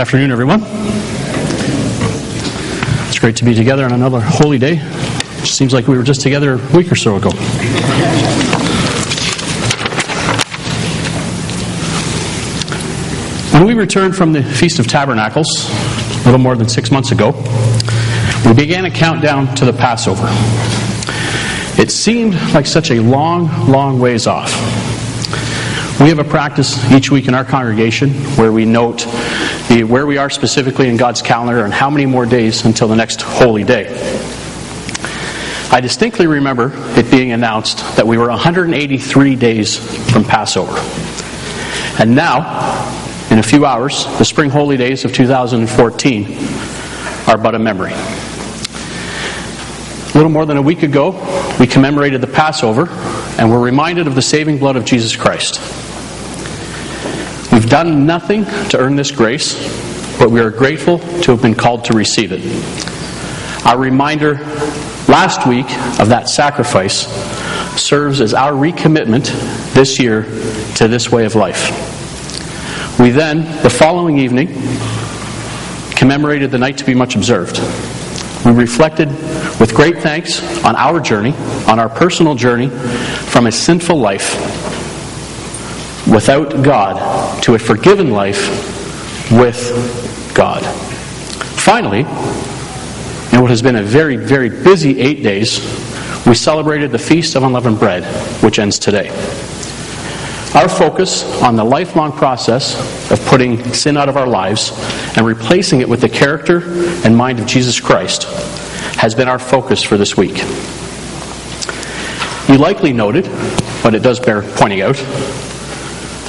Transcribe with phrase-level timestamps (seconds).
[0.00, 0.62] afternoon, everyone.
[3.08, 4.78] It's great to be together on another holy day.
[4.80, 7.28] It seems like we were just together a week or so ago.
[13.52, 17.32] When we returned from the Feast of Tabernacles, a little more than six months ago,
[18.46, 20.28] we began a countdown to the Passover.
[21.78, 24.50] It seemed like such a long, long ways off.
[26.00, 29.06] We have a practice each week in our congregation where we note
[29.70, 32.96] the, where we are specifically in God's calendar and how many more days until the
[32.96, 33.86] next holy day.
[35.70, 39.78] I distinctly remember it being announced that we were 183 days
[40.10, 40.74] from Passover.
[42.02, 42.40] And now,
[43.30, 46.36] in a few hours, the spring holy days of 2014
[47.28, 47.92] are but a memory.
[50.12, 51.12] A little more than a week ago,
[51.60, 52.88] we commemorated the Passover
[53.38, 55.60] and were reminded of the saving blood of Jesus Christ.
[57.70, 59.54] Done nothing to earn this grace,
[60.18, 62.40] but we are grateful to have been called to receive it.
[63.64, 64.38] Our reminder
[65.06, 65.66] last week
[66.00, 67.06] of that sacrifice
[67.80, 69.30] serves as our recommitment
[69.72, 70.24] this year
[70.78, 71.70] to this way of life.
[72.98, 74.48] We then, the following evening,
[75.94, 77.60] commemorated the night to be much observed.
[78.44, 79.10] We reflected
[79.60, 81.34] with great thanks on our journey,
[81.68, 84.79] on our personal journey from a sinful life
[86.10, 88.48] without God to a forgiven life
[89.30, 90.64] with God.
[91.56, 95.60] Finally, in what has been a very, very busy eight days,
[96.26, 98.04] we celebrated the Feast of Unleavened Bread,
[98.42, 99.08] which ends today.
[100.52, 102.74] Our focus on the lifelong process
[103.12, 104.72] of putting sin out of our lives
[105.16, 106.60] and replacing it with the character
[107.04, 108.24] and mind of Jesus Christ
[108.98, 110.38] has been our focus for this week.
[112.48, 113.26] You likely noted,
[113.82, 114.96] but it does bear pointing out,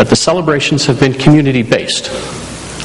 [0.02, 2.09] that the celebrations have been community based.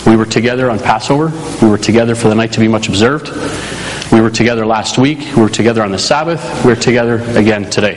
[0.06, 3.30] We were together on Passover, we were together for the night to be much observed,
[4.12, 7.94] we were together last week, we were together on the Sabbath, we're together again today.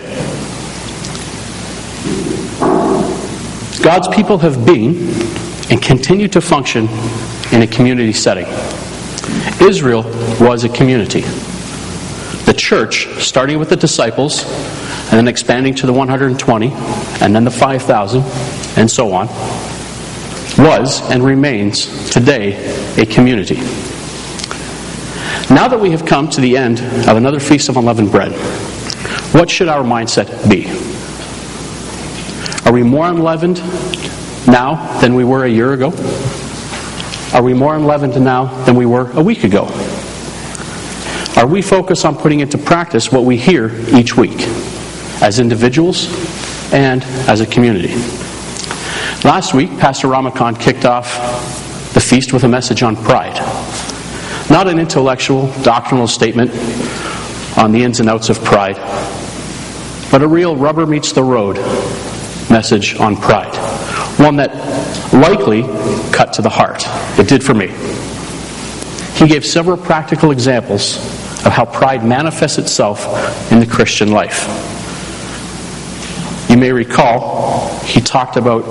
[3.83, 4.95] God's people have been
[5.69, 6.87] and continue to function
[7.51, 8.45] in a community setting.
[9.61, 10.03] Israel
[10.39, 11.25] was a community.
[12.45, 14.45] The church, starting with the disciples,
[15.09, 16.71] and then expanding to the 120,
[17.21, 18.21] and then the 5,000,
[18.77, 19.27] and so on,
[20.59, 22.53] was and remains today
[22.95, 23.55] a community.
[25.49, 28.33] Now that we have come to the end of another Feast of Unleavened Bread,
[29.33, 30.67] what should our mindset be?
[32.69, 33.57] Are we more unleavened
[34.45, 35.91] now than we were a year ago?
[37.33, 39.63] Are we more unleavened now than we were a week ago?
[41.35, 44.47] Are we focused on putting into practice what we hear each week
[45.21, 46.07] as individuals
[46.73, 47.93] and as a community?
[49.23, 51.13] Last week, Pastor Ramakan kicked off
[51.93, 53.35] the feast with a message on pride.
[54.49, 56.51] Not an intellectual, doctrinal statement
[57.57, 58.77] on the ins and outs of pride,
[60.11, 61.57] but a real rubber meets the road
[62.49, 63.55] message on pride.
[64.19, 64.55] One that
[65.13, 65.63] likely
[66.11, 66.83] cut to the heart.
[67.19, 67.67] It did for me.
[69.15, 70.97] He gave several practical examples
[71.45, 74.47] of how pride manifests itself in the Christian life.
[76.49, 78.63] You may recall he talked about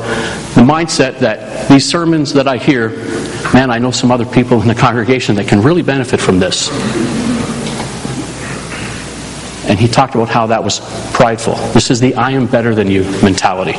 [0.54, 2.90] the mindset that these sermons that I hear,
[3.54, 6.70] man, I know some other people in the congregation that can really benefit from this.
[9.68, 10.80] And he talked about how that was
[11.12, 11.54] prideful.
[11.72, 13.74] This is the I am better than you mentality.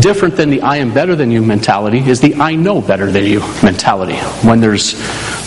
[0.00, 3.24] Different than the I am better than you mentality is the I know better than
[3.24, 4.16] you mentality.
[4.46, 4.98] When there's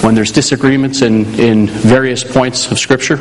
[0.01, 3.18] when there's disagreements in, in various points of Scripture,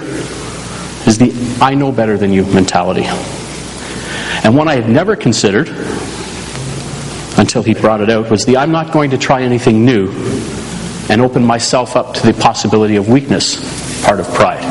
[1.09, 3.05] is the I know better than you mentality.
[4.45, 5.69] And one I had never considered
[7.39, 10.11] until he brought it out was the I'm not going to try anything new
[11.09, 14.63] and open myself up to the possibility of weakness part of pride.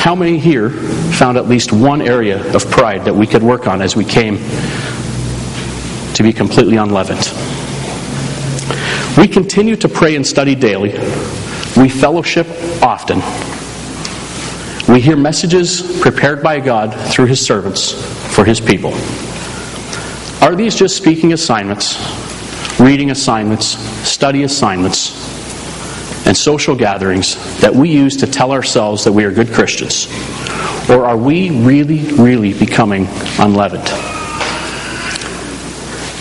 [0.00, 3.80] How many here found at least one area of pride that we could work on
[3.80, 4.38] as we came
[6.14, 7.32] to be completely unleavened?
[9.16, 10.92] We continue to pray and study daily.
[11.80, 12.46] We fellowship
[12.82, 13.22] often.
[14.92, 17.92] We hear messages prepared by God through His servants
[18.34, 18.92] for His people.
[20.42, 21.98] Are these just speaking assignments,
[22.78, 25.16] reading assignments, study assignments,
[26.26, 30.06] and social gatherings that we use to tell ourselves that we are good Christians?
[30.90, 33.06] Or are we really, really becoming
[33.38, 33.86] unleavened?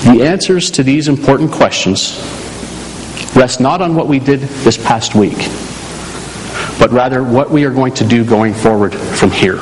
[0.06, 2.39] The answers to these important questions
[3.36, 5.50] rest not on what we did this past week
[6.80, 9.60] but rather what we are going to do going forward from here.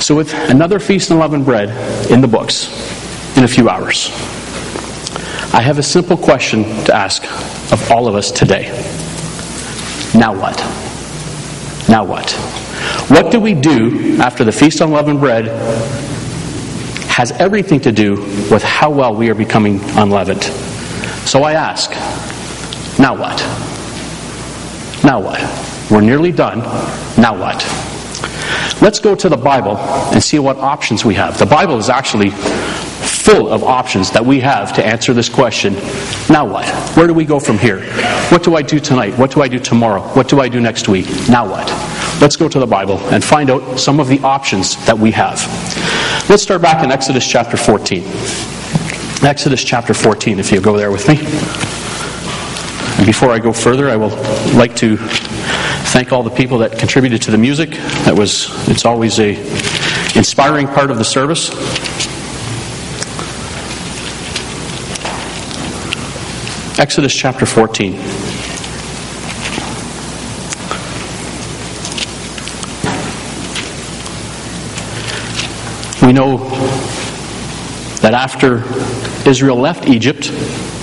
[0.00, 1.70] So, with another Feast of Unleavened Bread
[2.10, 2.68] in the books
[3.36, 4.10] in a few hours,
[5.54, 7.24] I have a simple question to ask
[7.72, 8.68] of all of us today.
[10.14, 10.58] Now what?
[11.88, 12.30] Now what?
[13.08, 15.46] What do we do after the Feast of Unleavened Bread
[17.08, 18.16] has everything to do
[18.50, 20.44] with how well we are becoming unleavened?
[21.26, 21.90] So I ask,
[23.00, 23.36] now what?
[25.02, 25.40] Now what?
[25.90, 26.60] We're nearly done.
[27.20, 27.64] Now what?
[28.80, 31.36] Let's go to the Bible and see what options we have.
[31.36, 35.74] The Bible is actually full of options that we have to answer this question.
[36.30, 36.68] Now what?
[36.96, 37.80] Where do we go from here?
[38.30, 39.18] What do I do tonight?
[39.18, 40.02] What do I do tomorrow?
[40.14, 41.06] What do I do next week?
[41.28, 41.68] Now what?
[42.20, 45.40] Let's go to the Bible and find out some of the options that we have.
[46.30, 48.55] Let's start back in Exodus chapter 14.
[49.22, 51.16] Exodus chapter 14, if you go there with me.
[52.96, 54.10] And before I go further, I will
[54.56, 57.70] like to thank all the people that contributed to the music.
[58.04, 59.30] That was it's always a
[60.16, 61.50] inspiring part of the service.
[66.78, 67.92] Exodus chapter 14.
[76.06, 76.36] We know
[78.00, 78.58] that after
[79.26, 80.30] Israel left Egypt,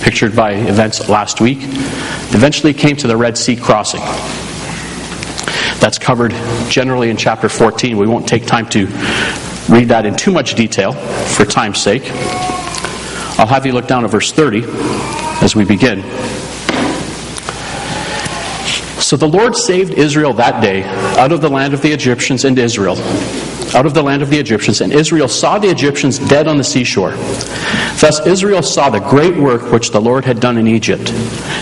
[0.02, 4.00] pictured by events last week, eventually came to the Red Sea crossing.
[5.80, 6.32] That's covered
[6.68, 7.96] generally in chapter 14.
[7.96, 8.86] We won't take time to
[9.68, 12.02] read that in too much detail for time's sake.
[13.38, 14.62] I'll have you look down at verse 30
[15.42, 16.02] as we begin.
[19.00, 20.84] So the Lord saved Israel that day
[21.18, 22.96] out of the land of the Egyptians and Israel,
[23.74, 26.64] out of the land of the Egyptians, and Israel saw the Egyptians dead on the
[26.64, 27.12] seashore.
[28.00, 31.12] Thus Israel saw the great work which the Lord had done in Egypt.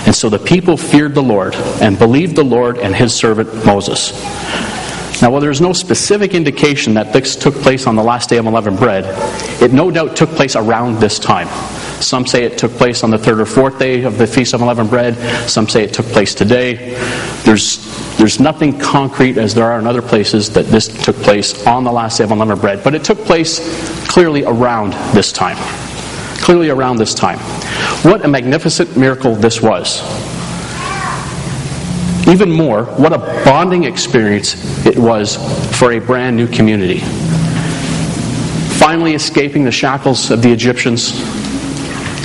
[0.06, 4.12] And so the people feared the Lord and believed the Lord and his servant Moses.
[5.22, 8.46] Now, while there's no specific indication that this took place on the last day of
[8.46, 9.04] unleavened bread,
[9.62, 11.46] it no doubt took place around this time.
[12.02, 14.60] Some say it took place on the third or fourth day of the Feast of
[14.60, 15.16] Unleavened Bread.
[15.48, 16.94] Some say it took place today.
[17.44, 21.84] There's, there's nothing concrete, as there are in other places, that this took place on
[21.84, 22.84] the last day of Unleavened Bread.
[22.84, 23.60] But it took place
[24.08, 25.56] clearly around this time.
[26.38, 27.38] Clearly around this time.
[28.04, 30.02] What a magnificent miracle this was.
[32.28, 35.36] Even more, what a bonding experience it was
[35.78, 37.00] for a brand new community.
[38.78, 41.12] Finally escaping the shackles of the Egyptians,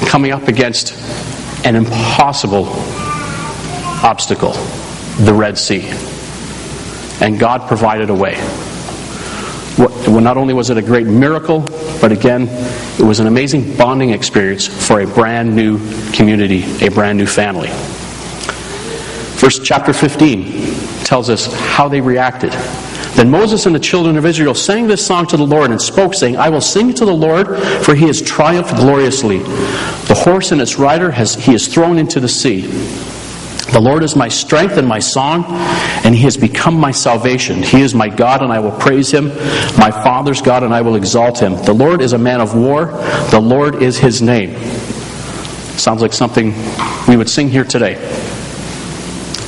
[0.05, 0.94] coming up against
[1.65, 2.67] an impossible
[4.03, 4.53] obstacle
[5.17, 5.89] the Red Sea.
[7.19, 8.35] And God provided a way.
[9.77, 11.61] Not only was it a great miracle,
[11.99, 12.47] but again,
[12.99, 15.79] it was an amazing bonding experience for a brand new
[16.11, 17.69] community, a brand new family.
[19.39, 22.53] Verse chapter 15 tells us how they reacted.
[23.17, 26.13] Then Moses and the children of Israel sang this song to the Lord and spoke,
[26.13, 27.47] saying, I will sing to the Lord,
[27.83, 29.39] for he has triumphed gloriously.
[29.39, 32.61] The horse and its rider has, he has thrown into the sea.
[33.71, 35.45] The Lord is my strength and my song,
[36.05, 37.63] and he has become my salvation.
[37.63, 39.29] He is my God, and I will praise him,
[39.79, 41.55] my Father's God, and I will exalt him.
[41.63, 42.85] The Lord is a man of war,
[43.31, 44.55] the Lord is his name.
[45.79, 46.53] Sounds like something
[47.07, 47.95] we would sing here today.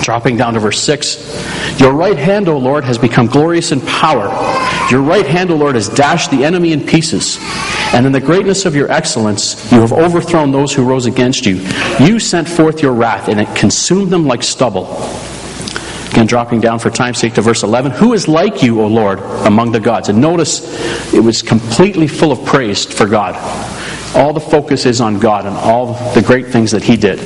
[0.09, 4.25] Dropping down to verse 6 Your right hand, O Lord, has become glorious in power.
[4.89, 7.37] Your right hand, O Lord, has dashed the enemy in pieces.
[7.93, 11.57] And in the greatness of your excellence, you have overthrown those who rose against you.
[12.03, 14.87] You sent forth your wrath, and it consumed them like stubble.
[16.09, 17.91] Again, dropping down for time's sake to verse 11.
[17.91, 20.09] Who is like you, O Lord, among the gods?
[20.09, 23.35] And notice it was completely full of praise for God.
[24.15, 27.19] All the focus is on God and all the great things that He did.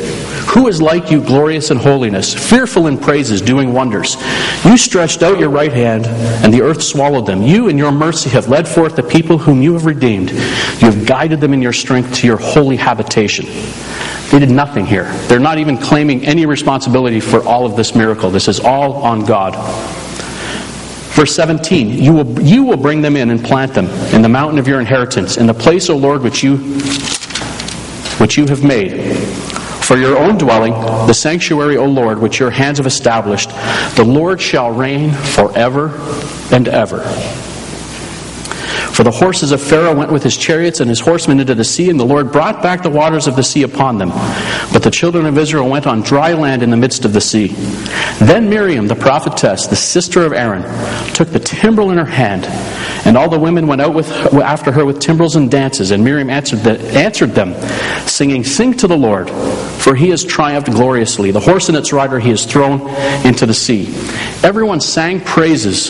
[0.53, 4.17] Who is like you, glorious in holiness, fearful in praises, doing wonders?
[4.63, 7.41] You stretched out your right hand, and the earth swallowed them.
[7.41, 10.31] You, in your mercy, have led forth the people whom you have redeemed.
[10.31, 13.45] You have guided them in your strength to your holy habitation.
[14.29, 15.11] They did nothing here.
[15.27, 18.29] They're not even claiming any responsibility for all of this miracle.
[18.29, 19.53] This is all on God.
[21.13, 24.58] Verse 17, you will, you will bring them in and plant them in the mountain
[24.58, 26.58] of your inheritance, in the place, O Lord, which you,
[28.17, 29.15] which you have made.
[29.84, 33.50] For your own dwelling, the sanctuary, O Lord, which your hands have established,
[33.96, 35.91] the Lord shall reign forever
[36.51, 37.03] and ever.
[38.93, 41.89] For the horses of Pharaoh went with his chariots and his horsemen into the sea,
[41.89, 44.09] and the Lord brought back the waters of the sea upon them.
[44.71, 47.47] But the children of Israel went on dry land in the midst of the sea.
[48.19, 50.62] Then Miriam, the prophetess, the sister of Aaron,
[51.15, 52.45] took the timbrel in her hand,
[53.07, 55.89] and all the women went out with, after her with timbrels and dances.
[55.89, 57.55] And Miriam answered, the, answered them,
[58.07, 59.27] singing, Sing to the Lord,
[59.81, 61.31] for he has triumphed gloriously.
[61.31, 62.81] The horse and its rider he has thrown
[63.25, 63.88] into the sea.
[64.43, 65.89] Everyone sang praises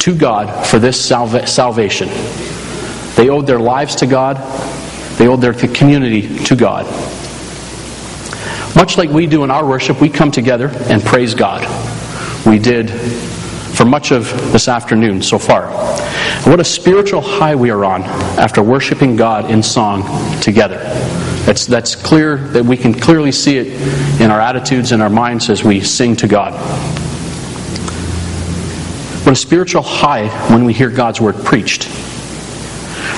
[0.00, 2.08] to God for this salvation.
[3.16, 4.36] They owed their lives to God,
[5.18, 6.86] they owed their community to God.
[8.76, 11.66] Much like we do in our worship, we come together and praise God.
[12.46, 15.68] We did for much of this afternoon so far.
[16.48, 18.02] What a spiritual high we are on
[18.38, 20.02] after worshiping God in song
[20.40, 20.78] together.
[21.44, 25.48] That's, that's clear that we can clearly see it in our attitudes and our minds
[25.50, 26.52] as we sing to God.
[29.28, 31.86] What a spiritual high when we hear God's word preached.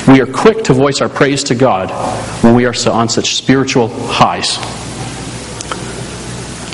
[0.09, 1.93] We are quick to voice our praise to God
[2.43, 4.57] when we are on such spiritual highs.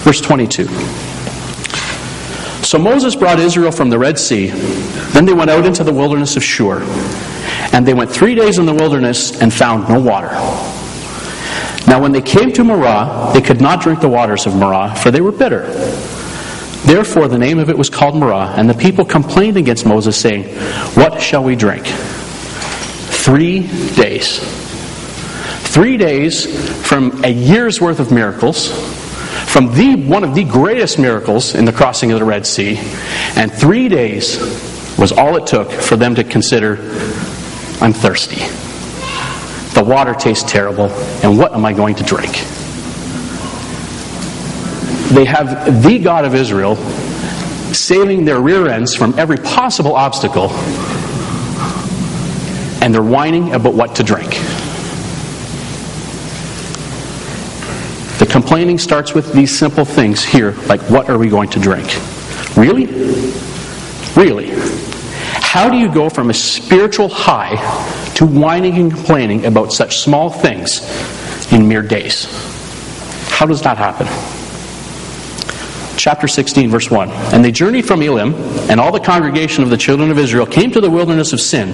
[0.05, 0.67] Verse 22.
[2.65, 4.47] So Moses brought Israel from the Red Sea.
[5.13, 6.81] Then they went out into the wilderness of Shur.
[7.75, 10.31] And they went three days in the wilderness and found no water.
[11.87, 15.11] Now, when they came to Marah, they could not drink the waters of Marah, for
[15.11, 15.67] they were bitter.
[16.85, 20.45] Therefore, the name of it was called Marah, and the people complained against Moses, saying,
[20.95, 21.87] What shall we drink?
[21.87, 24.41] Three days.
[25.69, 26.47] Three days
[26.87, 28.71] from a year's worth of miracles
[29.57, 32.77] from the, one of the greatest miracles in the crossing of the Red Sea.
[33.37, 34.39] And three days
[34.99, 36.77] was all it took for them to consider,
[37.81, 38.45] I'm thirsty.
[39.75, 40.91] The water tastes terrible,
[41.23, 42.33] and what am I going to drink?
[45.13, 46.77] They have the God of Israel
[47.73, 50.51] saving their rear ends from every possible obstacle,
[52.83, 54.31] and they're whining about what to drink.
[58.19, 61.87] The complaining starts with these simple things here, like what are we going to drink?
[62.57, 62.87] Really?
[64.17, 64.51] Really?
[65.57, 67.57] How do you go from a spiritual high
[68.15, 70.81] to whining and complaining about such small things
[71.53, 72.25] in mere days?
[73.29, 74.07] How does that happen?
[76.07, 77.11] Chapter 16, verse 1.
[77.35, 78.33] And they journeyed from Elim,
[78.71, 81.71] and all the congregation of the children of Israel came to the wilderness of Sin,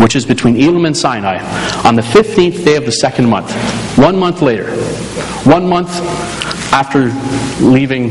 [0.00, 1.36] which is between Elim and Sinai,
[1.86, 3.52] on the 15th day of the second month,
[3.98, 4.74] one month later.
[5.44, 5.90] One month
[6.72, 7.12] after
[7.62, 8.10] leaving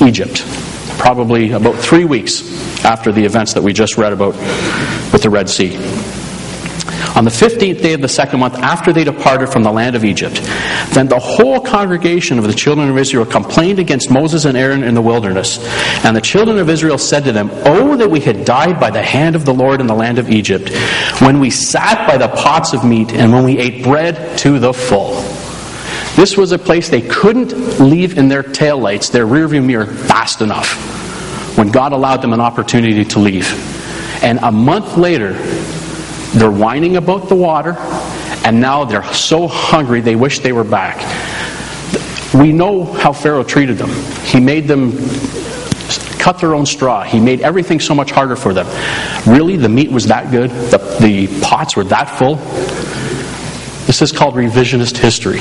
[0.00, 0.44] Egypt,
[0.96, 4.36] probably about three weeks after the events that we just read about
[5.12, 5.74] with the Red Sea.
[7.14, 10.04] On the 15th day of the second month, after they departed from the land of
[10.04, 10.40] Egypt,
[10.92, 14.94] then the whole congregation of the children of Israel complained against Moses and Aaron in
[14.94, 15.58] the wilderness.
[16.04, 19.02] And the children of Israel said to them, Oh, that we had died by the
[19.02, 20.70] hand of the Lord in the land of Egypt,
[21.20, 24.72] when we sat by the pots of meat and when we ate bread to the
[24.72, 25.22] full.
[26.16, 30.94] This was a place they couldn't leave in their taillights, their rearview mirror, fast enough
[31.56, 33.52] when God allowed them an opportunity to leave.
[34.22, 35.34] And a month later,
[36.34, 37.76] they're whining about the water,
[38.44, 40.98] and now they're so hungry they wish they were back.
[42.34, 43.90] We know how Pharaoh treated them.
[44.24, 44.92] He made them
[46.18, 47.02] cut their own straw.
[47.02, 48.66] He made everything so much harder for them.
[49.26, 50.50] Really, the meat was that good?
[50.50, 52.36] The, the pots were that full?
[53.86, 55.40] This is called revisionist history.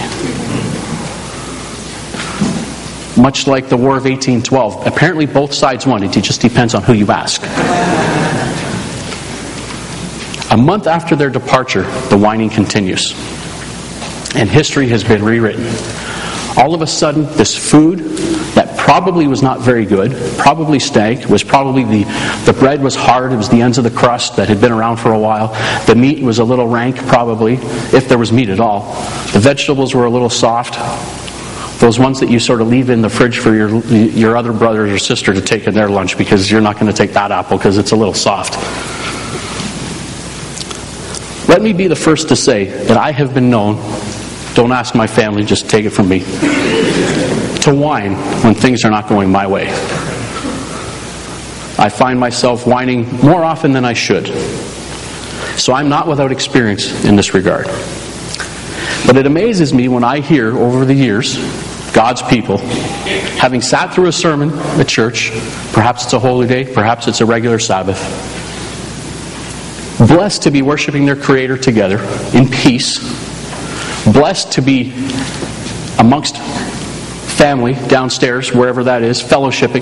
[3.20, 4.86] Much like the War of 1812.
[4.86, 6.04] Apparently, both sides won.
[6.04, 7.42] It just depends on who you ask.
[10.64, 13.12] A month after their departure, the whining continues.
[14.34, 15.66] And history has been rewritten.
[16.56, 18.00] All of a sudden, this food
[18.56, 22.06] that probably was not very good, probably stank, was probably the,
[22.46, 24.96] the bread was hard, it was the ends of the crust that had been around
[24.96, 25.50] for a while.
[25.86, 27.56] The meat was a little rank, probably,
[27.92, 28.94] if there was meat at all.
[29.34, 30.76] The vegetables were a little soft.
[31.82, 34.88] Those ones that you sort of leave in the fridge for your, your other brother
[34.88, 37.58] or sister to take in their lunch because you're not going to take that apple
[37.58, 38.93] because it's a little soft.
[41.54, 43.76] Let me be the first to say that I have been known,
[44.56, 46.22] don't ask my family, just take it from me,
[47.62, 49.68] to whine when things are not going my way.
[51.78, 54.30] I find myself whining more often than I should.
[55.60, 57.68] So I'm not without experience in this regard.
[59.06, 61.38] But it amazes me when I hear over the years
[61.94, 62.58] God's people,
[63.38, 65.30] having sat through a sermon at church,
[65.72, 68.43] perhaps it's a holy day, perhaps it's a regular Sabbath,
[70.08, 71.98] Blessed to be worshiping their Creator together
[72.38, 73.00] in peace.
[74.04, 74.92] Blessed to be
[75.98, 79.82] amongst family downstairs, wherever that is, fellowshipping.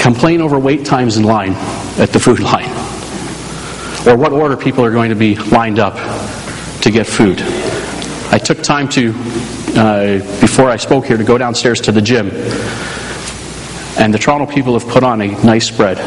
[0.00, 1.52] Complain over wait times in line
[2.00, 2.70] at the food line.
[4.04, 5.94] Or what order people are going to be lined up
[6.82, 7.42] to get food.
[8.32, 9.10] I took time to,
[9.76, 12.30] uh, before I spoke here, to go downstairs to the gym.
[13.98, 15.98] And the Toronto people have put on a nice spread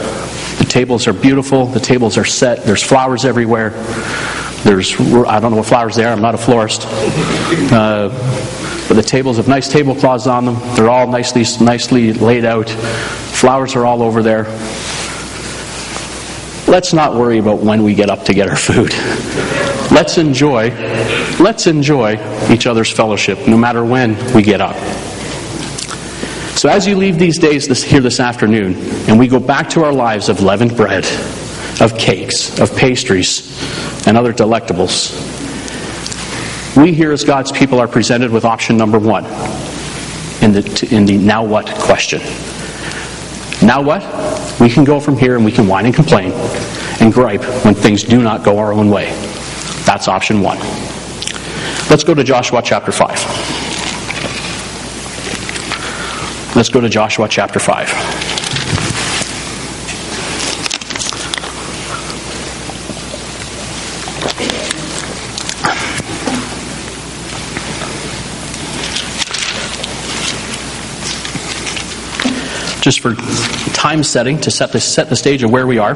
[0.70, 1.66] tables are beautiful.
[1.66, 2.64] The tables are set.
[2.64, 3.72] There's flowers everywhere.
[4.64, 6.14] There's, I don't know what flowers they are.
[6.14, 6.86] I'm not a florist.
[7.72, 8.10] Uh,
[8.88, 10.56] but the tables have nice tablecloths on them.
[10.76, 12.70] They're all nicely, nicely laid out.
[12.70, 14.44] Flowers are all over there.
[16.68, 18.92] Let's not worry about when we get up to get our food.
[19.92, 20.70] Let's enjoy,
[21.40, 22.18] let's enjoy
[22.52, 24.76] each other's fellowship no matter when we get up.
[26.60, 28.76] So as you leave these days this, here this afternoon,
[29.08, 31.06] and we go back to our lives of leavened bread,
[31.80, 33.48] of cakes, of pastries,
[34.06, 35.16] and other delectables,
[36.76, 39.24] we here as God's people are presented with option number one
[40.44, 42.20] in the, in the now what question.
[43.66, 44.04] Now what?
[44.60, 46.34] We can go from here and we can whine and complain
[47.00, 49.06] and gripe when things do not go our own way.
[49.86, 50.58] That's option one.
[51.90, 53.69] Let's go to Joshua chapter 5.
[56.56, 58.30] Let's go to Joshua chapter 5.
[72.82, 73.14] just for
[73.74, 75.96] time setting to set the, set the stage of where we are.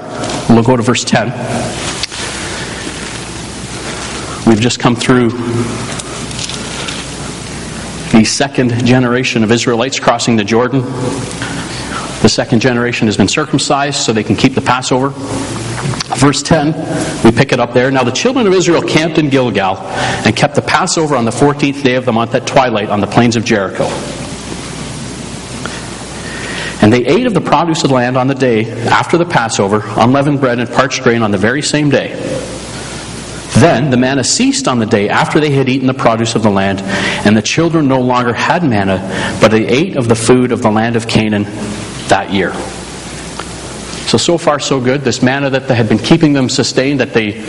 [0.50, 1.29] We'll go to verse 10.
[4.45, 5.29] We've just come through
[8.24, 10.80] the second generation of Israelites crossing the Jordan.
[12.22, 15.10] The second generation has been circumcised so they can keep the Passover.
[16.15, 16.68] Verse 10,
[17.25, 17.92] we pick it up there.
[17.92, 19.75] Now the children of Israel camped in Gilgal
[20.25, 23.08] and kept the Passover on the 14th day of the month at twilight on the
[23.08, 23.84] plains of Jericho.
[26.82, 29.84] And they ate of the produce of the land on the day after the Passover,
[29.98, 32.13] unleavened bread and parched grain on the very same day.
[33.63, 36.50] Then the manna ceased on the day after they had eaten the produce of the
[36.50, 36.82] land,
[37.25, 39.00] and the children no longer had manna,
[39.39, 41.43] but they ate of the food of the land of Canaan
[42.10, 42.51] that year.
[44.10, 45.03] So, so far, so good.
[45.03, 47.41] This manna that they had been keeping them sustained, that they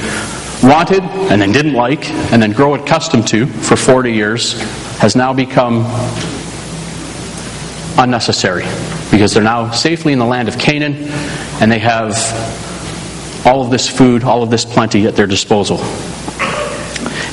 [0.63, 4.53] wanted and then didn't like, and then grow accustomed to for 40 years,
[4.99, 5.85] has now become
[7.99, 8.67] unnecessary
[9.11, 10.95] because they're now safely in the land of Canaan
[11.61, 12.15] and they have
[13.45, 15.79] all of this food, all of this plenty at their disposal.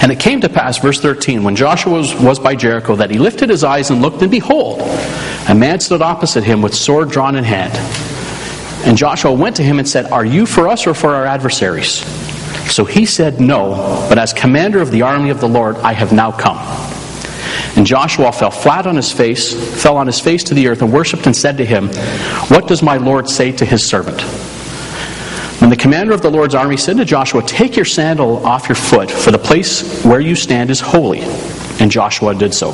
[0.01, 3.19] And it came to pass, verse 13, when Joshua was, was, by Jericho, that he
[3.19, 4.81] lifted his eyes and looked, and behold,
[5.47, 7.73] a man stood opposite him with sword drawn in hand.
[8.87, 12.03] And Joshua went to him and said, Are you for us or for our adversaries?
[12.71, 16.11] So he said, No, but as commander of the army of the Lord, I have
[16.11, 16.57] now come.
[17.75, 20.91] And Joshua fell flat on his face, fell on his face to the earth, and
[20.91, 21.89] worshipped and said to him,
[22.47, 24.19] What does my Lord say to his servant?
[25.61, 28.75] When the commander of the Lord's army said to Joshua, Take your sandal off your
[28.75, 31.21] foot, for the place where you stand is holy.
[31.79, 32.71] And Joshua did so.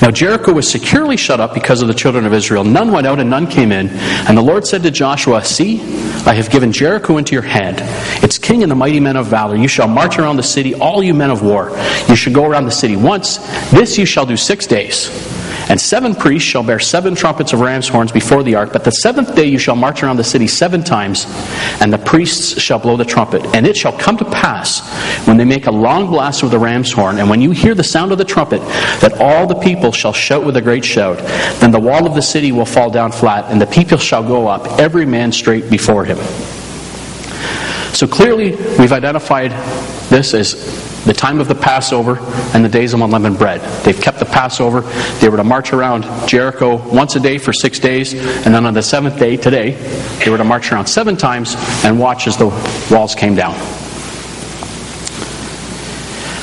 [0.00, 2.64] Now Jericho was securely shut up because of the children of Israel.
[2.64, 3.90] None went out and none came in.
[3.90, 5.82] And the Lord said to Joshua, See,
[6.24, 7.80] I have given Jericho into your hand,
[8.24, 9.56] its king and the mighty men of valor.
[9.56, 11.70] You shall march around the city, all you men of war.
[12.08, 13.36] You shall go around the city once.
[13.70, 15.10] This you shall do six days.
[15.68, 18.72] And seven priests shall bear seven trumpets of ram's horns before the ark.
[18.72, 21.26] But the seventh day you shall march around the city seven times,
[21.80, 23.44] and the priests shall blow the trumpet.
[23.54, 24.80] And it shall come to pass,
[25.26, 27.84] when they make a long blast with the ram's horn, and when you hear the
[27.84, 28.60] sound of the trumpet,
[29.00, 31.18] that all the people shall shout with a great shout.
[31.60, 34.46] Then the wall of the city will fall down flat, and the people shall go
[34.46, 36.18] up, every man straight before him.
[37.92, 39.50] So clearly, we've identified
[40.10, 42.18] this as the time of the Passover
[42.52, 43.60] and the days of unleavened bread.
[43.84, 44.80] They've kept the Passover.
[45.20, 48.74] They were to march around Jericho once a day for six days, and then on
[48.74, 49.70] the seventh day, today,
[50.24, 52.48] they were to march around seven times and watch as the
[52.90, 53.54] walls came down.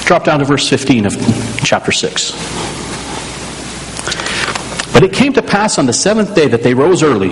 [0.06, 2.83] Drop down to verse 15 of chapter 6.
[4.94, 7.32] But it came to pass on the seventh day that they rose early,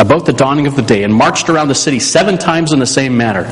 [0.00, 2.86] about the dawning of the day, and marched around the city seven times in the
[2.86, 3.46] same manner.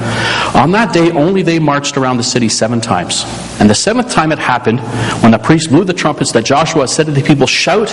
[0.55, 3.25] On that day only they marched around the city seven times.
[3.59, 4.79] And the seventh time it happened,
[5.23, 7.89] when the priest blew the trumpets, that Joshua said to the people, Shout,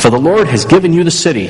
[0.00, 1.48] for the Lord has given you the city.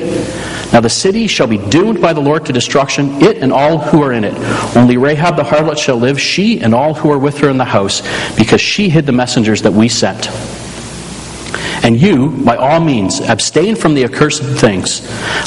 [0.73, 4.03] Now the city shall be doomed by the Lord to destruction, it and all who
[4.03, 4.35] are in it.
[4.77, 7.65] Only Rahab the harlot shall live, she and all who are with her in the
[7.67, 8.01] house,
[8.37, 10.31] because she hid the messengers that we sent.
[11.83, 15.03] And you, by all means, abstain from the accursed things,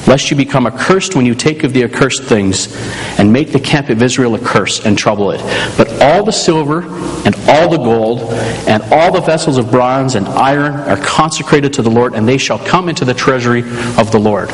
[0.07, 2.75] lest you become accursed when you take of the accursed things,
[3.19, 5.41] and make the camp of Israel a curse and trouble it.
[5.77, 6.83] But all the silver,
[7.25, 8.33] and all the gold,
[8.67, 12.37] and all the vessels of bronze and iron are consecrated to the Lord, and they
[12.37, 13.61] shall come into the treasury
[13.97, 14.49] of the Lord.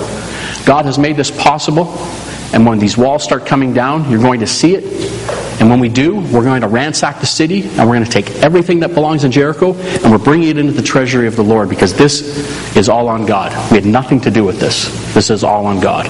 [0.65, 1.85] God has made this possible,
[2.53, 4.83] and when these walls start coming down, you're going to see it
[5.59, 8.29] and when we do, we're going to ransack the city and we're going to take
[8.43, 11.67] everything that belongs in Jericho and we're bringing it into the treasury of the Lord
[11.67, 13.51] because this is all on God.
[13.71, 14.85] We had nothing to do with this.
[15.15, 16.05] This is all on God.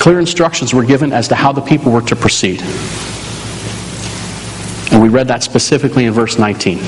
[0.00, 2.60] Clear instructions were given as to how the people were to proceed.
[4.92, 6.80] And we read that specifically in verse 19.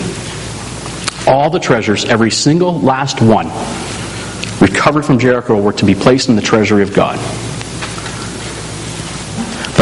[1.26, 3.46] All the treasures, every single last one,
[4.60, 7.18] recovered from Jericho were to be placed in the treasury of God.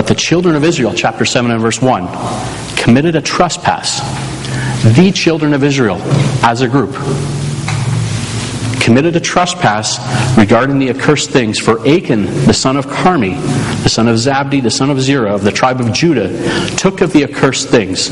[0.08, 2.08] The children of Israel, chapter 7 and verse 1,
[2.78, 4.00] committed a trespass.
[4.96, 5.98] The children of Israel,
[6.42, 6.94] as a group,
[8.80, 9.98] committed a trespass
[10.38, 13.34] regarding the accursed things, for Achan, the son of Carmi,
[13.82, 16.30] the son of Zabdi, the son of Zerah, of the tribe of Judah,
[16.76, 18.08] took of the accursed things.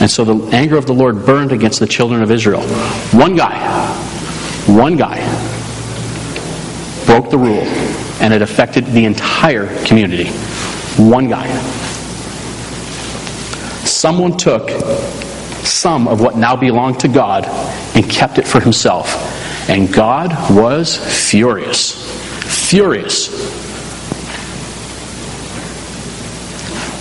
[0.00, 2.62] And so the anger of the Lord burned against the children of Israel.
[3.12, 3.56] One guy,
[4.66, 5.18] one guy,
[7.06, 7.62] broke the rule,
[8.20, 10.32] and it affected the entire community.
[10.98, 11.46] One guy.
[13.84, 14.70] Someone took
[15.64, 17.44] some of what now belonged to God
[17.94, 19.14] and kept it for himself.
[19.68, 21.92] And God was furious.
[22.70, 23.28] Furious.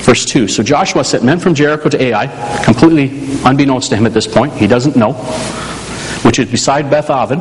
[0.06, 2.28] Verse 2 So Joshua sent men from Jericho to Ai,
[2.64, 4.54] completely unbeknownst to him at this point.
[4.54, 5.14] He doesn't know,
[6.24, 7.40] which is beside Beth Aven,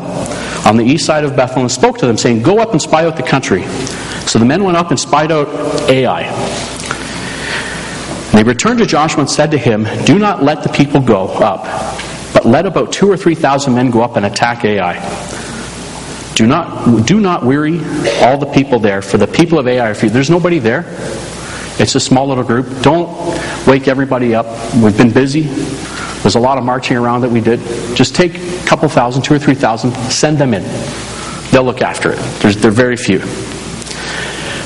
[0.66, 3.04] on the east side of Bethel, and spoke to them, saying, Go up and spy
[3.04, 3.64] out the country.
[4.34, 5.46] So the men went up and spied out
[5.88, 6.22] Ai.
[8.24, 11.28] And they returned to Joshua and said to him, Do not let the people go
[11.28, 11.64] up
[12.34, 14.94] but let about two or three thousand men go up and attack Ai.
[16.34, 17.78] Do not, do not weary
[18.22, 20.10] all the people there, for the people of Ai are few.
[20.10, 20.84] There's nobody there.
[21.78, 22.82] It's a small little group.
[22.82, 23.08] Don't
[23.68, 24.46] wake everybody up.
[24.74, 25.42] We've been busy.
[25.42, 27.60] There's a lot of marching around that we did.
[27.94, 30.64] Just take a couple thousand, two or three thousand, send them in.
[31.52, 32.18] They'll look after it.
[32.40, 33.20] There's, they're very few.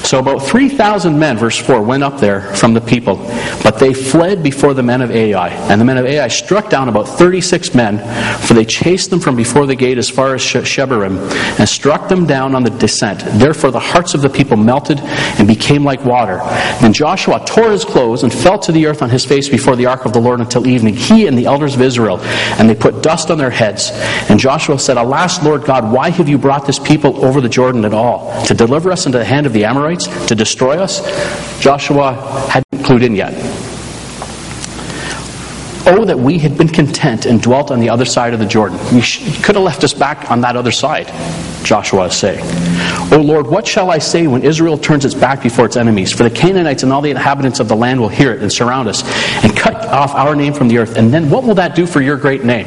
[0.08, 3.16] So about 3,000 men, verse 4, went up there from the people,
[3.62, 5.50] but they fled before the men of Ai.
[5.50, 7.98] And the men of Ai struck down about 36 men,
[8.38, 11.18] for they chased them from before the gate as far as Shebarim,
[11.58, 13.22] and struck them down on the descent.
[13.38, 16.38] Therefore the hearts of the people melted and became like water.
[16.80, 19.84] Then Joshua tore his clothes and fell to the earth on his face before the
[19.84, 22.18] ark of the Lord until evening, he and the elders of Israel,
[22.58, 23.90] and they put dust on their heads.
[24.30, 27.84] And Joshua said, Alas, Lord God, why have you brought this people over the Jordan
[27.84, 28.42] at all?
[28.46, 29.97] To deliver us into the hand of the Amorites?
[30.06, 31.00] To destroy us,
[31.60, 32.14] Joshua
[32.50, 33.34] hadn't clued in yet.
[35.90, 38.78] Oh, that we had been content and dwelt on the other side of the Jordan.
[38.92, 41.06] You, sh- could have left us back on that other side,
[41.64, 42.40] Joshua is saying.
[43.10, 46.12] Oh Lord, what shall I say when Israel turns its back before its enemies?
[46.12, 48.86] For the Canaanites and all the inhabitants of the land will hear it and surround
[48.86, 49.02] us
[49.42, 50.98] and cut off our name from the earth.
[50.98, 52.66] And then what will that do for your great name?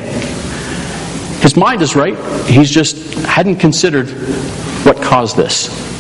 [1.42, 2.18] His mind is right.
[2.48, 4.10] He's just hadn't considered
[4.84, 5.91] what caused this.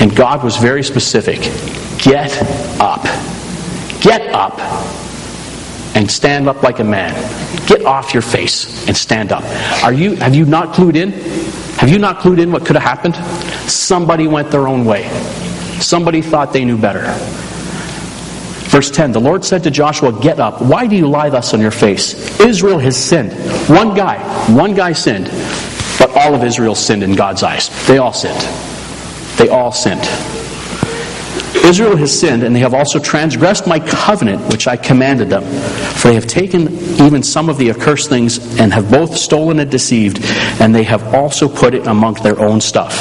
[0.00, 1.40] And God was very specific
[1.98, 2.32] get
[2.80, 3.02] up.
[4.00, 4.60] Get up
[5.96, 7.12] and stand up like a man.
[7.66, 9.42] Get off your face and stand up.
[9.82, 11.10] Are you, have you not clued in?
[11.78, 13.16] Have you not clued in what could have happened?
[13.68, 15.08] Somebody went their own way.
[15.80, 17.04] Somebody thought they knew better.
[18.68, 20.62] Verse 10 The Lord said to Joshua, Get up.
[20.62, 22.40] Why do you lie thus on your face?
[22.40, 23.32] Israel has sinned.
[23.68, 24.18] One guy,
[24.54, 25.26] one guy sinned,
[25.98, 27.70] but all of Israel sinned in God's eyes.
[27.86, 28.40] They all sinned.
[29.38, 30.02] They all sinned.
[31.64, 35.44] Israel has sinned, and they have also transgressed my covenant which I commanded them.
[35.94, 39.70] For they have taken even some of the accursed things, and have both stolen and
[39.70, 40.20] deceived,
[40.60, 42.94] and they have also put it among their own stuff.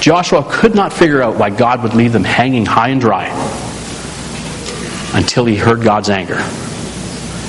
[0.00, 3.26] Joshua could not figure out why God would leave them hanging high and dry
[5.14, 6.38] until he heard God's anger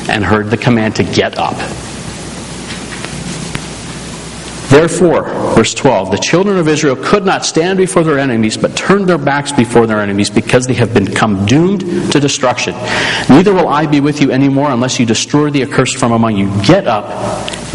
[0.09, 1.55] and heard the command to get up.
[4.69, 5.23] Therefore,
[5.55, 9.17] verse 12, the children of Israel could not stand before their enemies, but turned their
[9.17, 12.73] backs before their enemies, because they have become doomed to destruction.
[13.29, 16.49] Neither will I be with you anymore unless you destroy the accursed from among you.
[16.63, 17.05] Get up,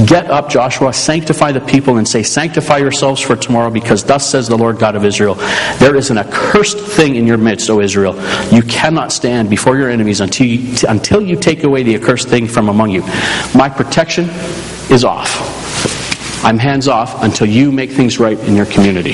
[0.07, 4.47] get up, Joshua, sanctify the people, and say, Sanctify yourselves for tomorrow, because thus says
[4.47, 5.37] the Lord God of Israel,
[5.79, 8.15] There is an accursed thing in your midst, O Israel.
[8.53, 12.47] You cannot stand before your enemies until you, until you take away the accursed thing
[12.47, 13.01] from among you.
[13.55, 14.29] My protection
[14.91, 15.62] is off.
[16.45, 19.13] I'm hands off until you make things right in your community.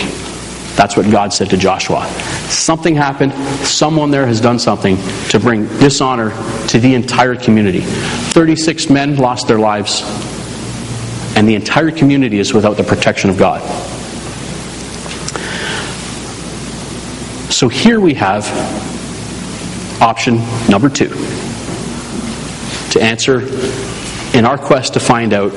[0.79, 2.07] That's what God said to Joshua.
[2.49, 3.33] Something happened.
[3.67, 4.97] Someone there has done something
[5.29, 6.31] to bring dishonor
[6.69, 7.81] to the entire community.
[7.81, 10.03] 36 men lost their lives,
[11.37, 13.61] and the entire community is without the protection of God.
[17.53, 18.47] So here we have
[20.01, 20.37] option
[20.69, 21.09] number two
[22.93, 23.41] to answer
[24.33, 25.53] in our quest to find out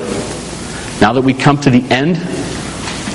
[1.02, 2.16] now that we come to the end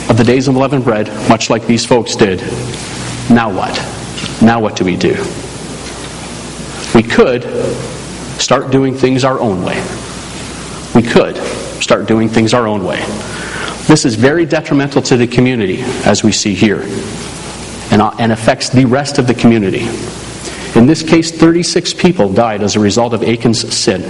[0.09, 2.41] of the days of unleavened bread, much like these folks did,
[3.29, 3.73] now what?
[4.41, 5.13] Now what do we do?
[6.93, 7.43] We could
[8.41, 9.81] start doing things our own way.
[10.95, 11.37] We could
[11.81, 12.97] start doing things our own way.
[13.87, 16.81] This is very detrimental to the community, as we see here,
[17.91, 19.87] and, uh, and affects the rest of the community.
[20.77, 24.01] In this case, 36 people died as a result of Achan's sin,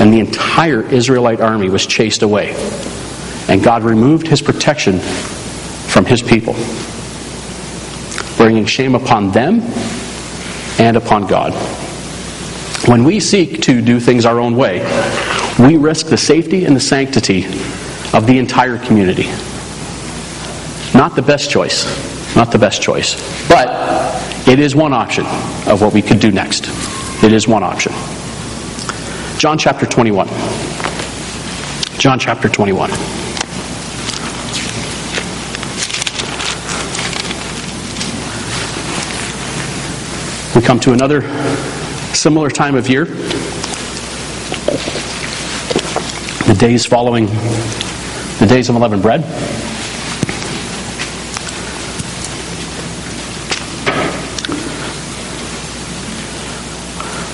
[0.00, 2.54] and the entire Israelite army was chased away.
[3.48, 6.54] And God removed his protection from his people,
[8.36, 9.60] bringing shame upon them
[10.78, 11.52] and upon God.
[12.88, 14.80] When we seek to do things our own way,
[15.58, 17.44] we risk the safety and the sanctity
[18.14, 19.26] of the entire community.
[20.94, 21.84] Not the best choice.
[22.34, 23.14] Not the best choice.
[23.48, 23.68] But
[24.48, 25.26] it is one option
[25.66, 26.68] of what we could do next.
[27.22, 27.92] It is one option.
[29.40, 30.28] John chapter 21.
[31.98, 32.90] John chapter 21.
[40.54, 41.22] We come to another
[42.12, 43.06] similar time of year.
[46.46, 49.22] The days following the days of unleavened bread.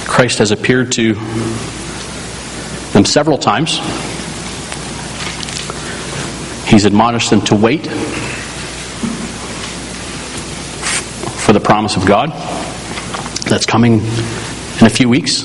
[0.06, 1.16] Christ has appeared to
[3.06, 3.78] several times.
[6.68, 7.86] He's admonished them to wait
[11.46, 12.32] for the promise of God
[13.48, 15.42] that's coming in a few weeks,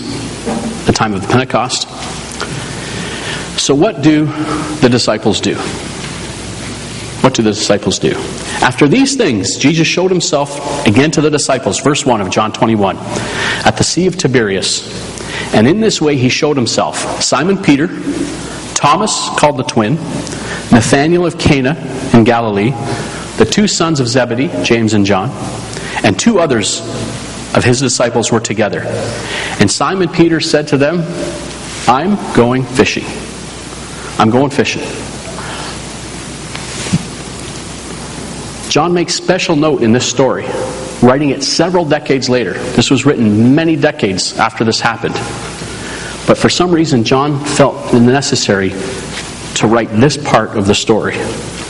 [0.86, 1.88] the time of the Pentecost.
[3.60, 4.26] So, what do
[4.82, 5.56] the disciples do?
[7.22, 8.14] What do the disciples do?
[8.64, 12.98] After these things, Jesus showed himself again to the disciples, verse 1 of John 21,
[12.98, 15.11] at the Sea of Tiberias.
[15.54, 17.88] And in this way he showed himself Simon Peter,
[18.74, 19.96] Thomas called the twin,
[20.72, 21.76] Nathanael of Cana
[22.14, 22.72] in Galilee,
[23.38, 25.30] the two sons of Zebedee, James and John,
[26.04, 26.82] and two others
[27.56, 28.82] of his disciples were together.
[29.60, 31.02] And Simon Peter said to them,
[31.88, 33.06] I'm going fishing.
[34.18, 34.84] I'm going fishing.
[38.70, 40.46] John makes special note in this story,
[41.02, 42.54] writing it several decades later.
[42.74, 45.16] This was written many decades after this happened.
[46.28, 48.70] But for some reason, John felt necessary
[49.56, 51.16] to write this part of the story.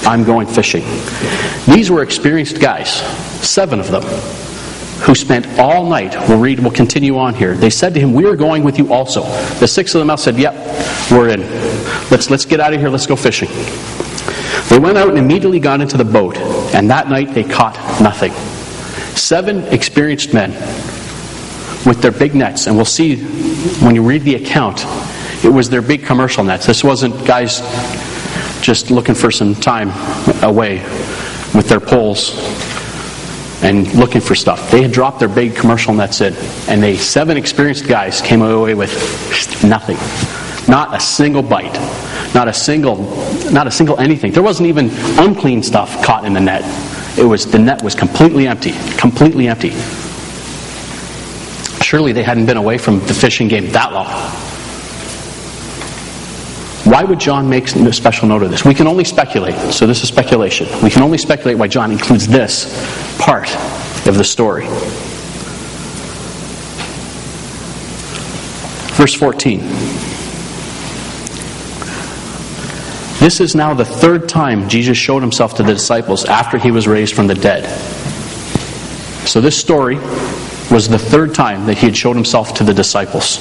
[0.05, 0.83] I'm going fishing.
[1.65, 2.89] These were experienced guys,
[3.41, 4.03] seven of them,
[5.03, 6.15] who spent all night.
[6.27, 7.55] We'll read, we'll continue on here.
[7.55, 9.21] They said to him, We are going with you also.
[9.59, 11.41] The six of them else said, Yep, we're in.
[12.11, 13.49] Let's, let's get out of here, let's go fishing.
[14.69, 16.37] They went out and immediately got into the boat,
[16.73, 18.31] and that night they caught nothing.
[19.15, 20.51] Seven experienced men
[21.85, 23.17] with their big nets, and we'll see
[23.83, 24.85] when you read the account,
[25.43, 26.65] it was their big commercial nets.
[26.65, 27.61] This wasn't guys
[28.61, 29.89] just looking for some time
[30.43, 30.79] away
[31.55, 32.35] with their poles
[33.63, 34.71] and looking for stuff.
[34.71, 36.33] They had dropped their big commercial nets in,
[36.67, 38.91] and they seven experienced guys came away with
[39.63, 39.97] nothing,
[40.67, 41.73] not a single bite,
[42.33, 42.97] not a single,
[43.51, 44.31] not a single anything.
[44.31, 46.63] There wasn't even unclean stuff caught in the net.
[47.17, 49.71] It was the net was completely empty, completely empty.
[51.83, 54.07] Surely they hadn't been away from the fishing game that long.
[56.85, 58.65] Why would John make a special note of this?
[58.65, 60.67] We can only speculate, so this is speculation.
[60.81, 62.65] We can only speculate why John includes this
[63.19, 63.53] part
[64.07, 64.65] of the story.
[68.95, 69.59] Verse 14.
[73.21, 76.87] This is now the third time Jesus showed himself to the disciples after he was
[76.87, 77.69] raised from the dead.
[79.27, 79.97] So, this story
[80.71, 83.37] was the third time that he had showed himself to the disciples.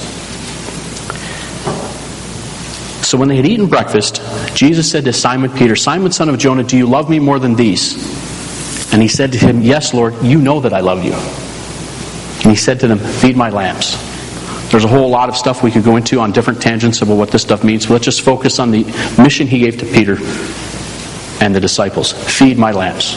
[3.06, 4.20] So when they had eaten breakfast,
[4.54, 7.54] Jesus said to Simon Peter, Simon, son of Jonah, do you love me more than
[7.54, 7.94] these?
[8.92, 11.14] And he said to him, Yes, Lord, you know that I love you.
[11.14, 14.09] And he said to them, Feed my lambs.
[14.70, 17.30] There's a whole lot of stuff we could go into on different tangents about what
[17.30, 17.86] this stuff means.
[17.86, 18.84] But let's just focus on the
[19.18, 20.16] mission he gave to Peter
[21.40, 23.14] and the disciples Feed my lambs.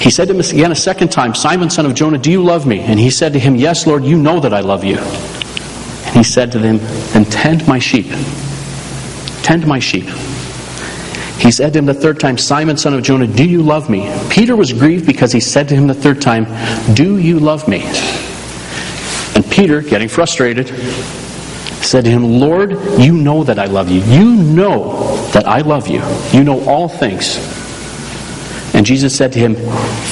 [0.00, 2.66] He said to him again a second time, Simon, son of Jonah, do you love
[2.66, 2.80] me?
[2.80, 4.98] And he said to him, Yes, Lord, you know that I love you.
[4.98, 6.78] And he said to them,
[7.12, 8.06] Then tend my sheep.
[9.44, 10.06] Tend my sheep.
[11.38, 14.12] He said to him the third time, Simon, son of Jonah, do you love me?
[14.28, 16.46] Peter was grieved because he said to him the third time,
[16.94, 17.82] Do you love me?
[19.34, 20.68] And Peter, getting frustrated,
[21.82, 24.00] said to him, Lord, you know that I love you.
[24.02, 26.02] You know that I love you.
[26.32, 27.36] You know all things.
[28.74, 29.56] And Jesus said to him,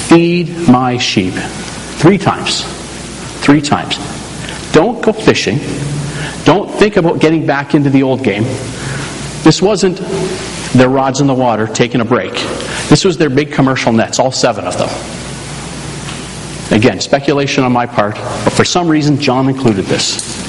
[0.07, 1.33] Feed my sheep.
[1.33, 2.63] Three times.
[3.43, 3.97] Three times.
[4.71, 5.59] Don't go fishing.
[6.43, 8.43] Don't think about getting back into the old game.
[9.43, 9.97] This wasn't
[10.73, 12.33] their rods in the water taking a break.
[12.89, 15.20] This was their big commercial nets, all seven of them.
[16.71, 20.39] Again, speculation on my part, but for some reason, John included this.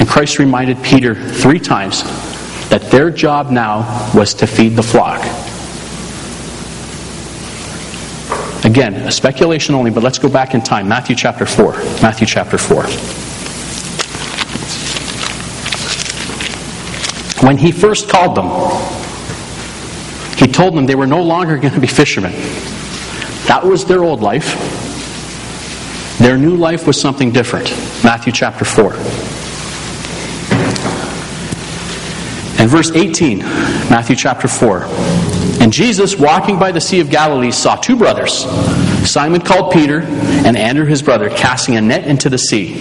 [0.00, 2.02] And Christ reminded Peter three times
[2.70, 5.20] that their job now was to feed the flock.
[8.64, 10.88] Again, a speculation only, but let's go back in time.
[10.88, 11.72] Matthew chapter 4.
[12.00, 12.84] Matthew chapter 4.
[17.46, 19.03] When he first called them, he
[20.54, 22.32] told them they were no longer going to be fishermen.
[23.48, 24.56] That was their old life.
[26.18, 27.70] Their new life was something different.
[28.04, 28.94] Matthew chapter 4.
[32.60, 34.84] And verse 18, Matthew chapter 4.
[35.60, 38.44] And Jesus, walking by the Sea of Galilee, saw two brothers,
[39.10, 42.74] Simon called Peter, and Andrew his brother, casting a net into the sea,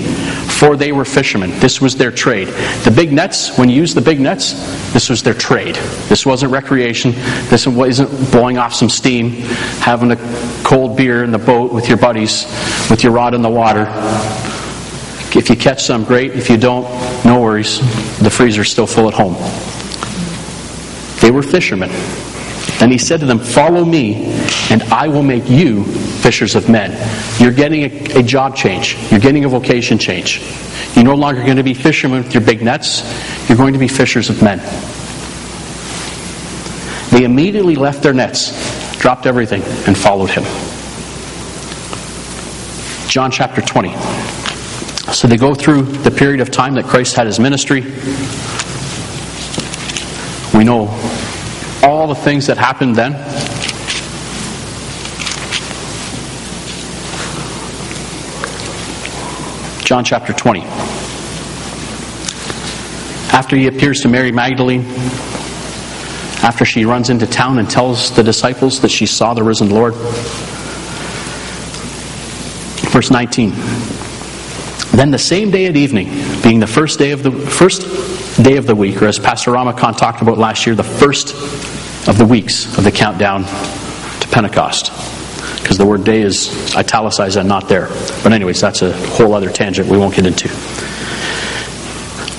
[0.63, 1.49] for they were fishermen.
[1.59, 2.47] This was their trade.
[2.85, 4.53] The big nets, when you use the big nets,
[4.93, 5.75] this was their trade.
[6.07, 7.11] This wasn't recreation.
[7.49, 9.31] This wasn't blowing off some steam,
[9.81, 12.45] having a cold beer in the boat with your buddies,
[12.89, 13.87] with your rod in the water.
[15.37, 16.31] If you catch some, great.
[16.31, 16.85] If you don't,
[17.25, 17.79] no worries.
[18.19, 19.33] The freezer's still full at home.
[21.19, 21.89] They were fishermen.
[22.79, 24.27] And he said to them, Follow me,
[24.71, 25.83] and I will make you
[26.23, 26.89] fishers of men.
[27.37, 28.97] You're getting a, a, job change.
[29.11, 30.41] You're getting a vocation change.
[30.95, 33.03] You're no longer going to be fishermen with your big nets.
[33.49, 34.59] You're going to be fishers of men.
[37.11, 40.43] They immediately left their nets, dropped everything, and followed him.
[43.09, 43.93] John chapter 20.
[45.11, 47.81] So they go through the period of time that Christ had his ministry.
[50.57, 50.87] We know
[51.83, 53.11] all the things that happened then?
[59.93, 60.61] John chapter 20.
[63.31, 64.81] After he appears to Mary Magdalene,
[66.41, 69.93] after she runs into town and tells the disciples that she saw the risen Lord.
[72.89, 73.51] Verse 19.
[74.97, 76.07] Then the same day at evening,
[76.41, 77.81] being the first day of the first
[78.41, 81.35] day of the week, or as Pastor Ramakant talked about last year, the first
[82.07, 85.12] of the weeks of the countdown to Pentecost.
[85.63, 87.87] Because the word day is italicized and not there.
[88.21, 90.49] But, anyways, that's a whole other tangent we won't get into.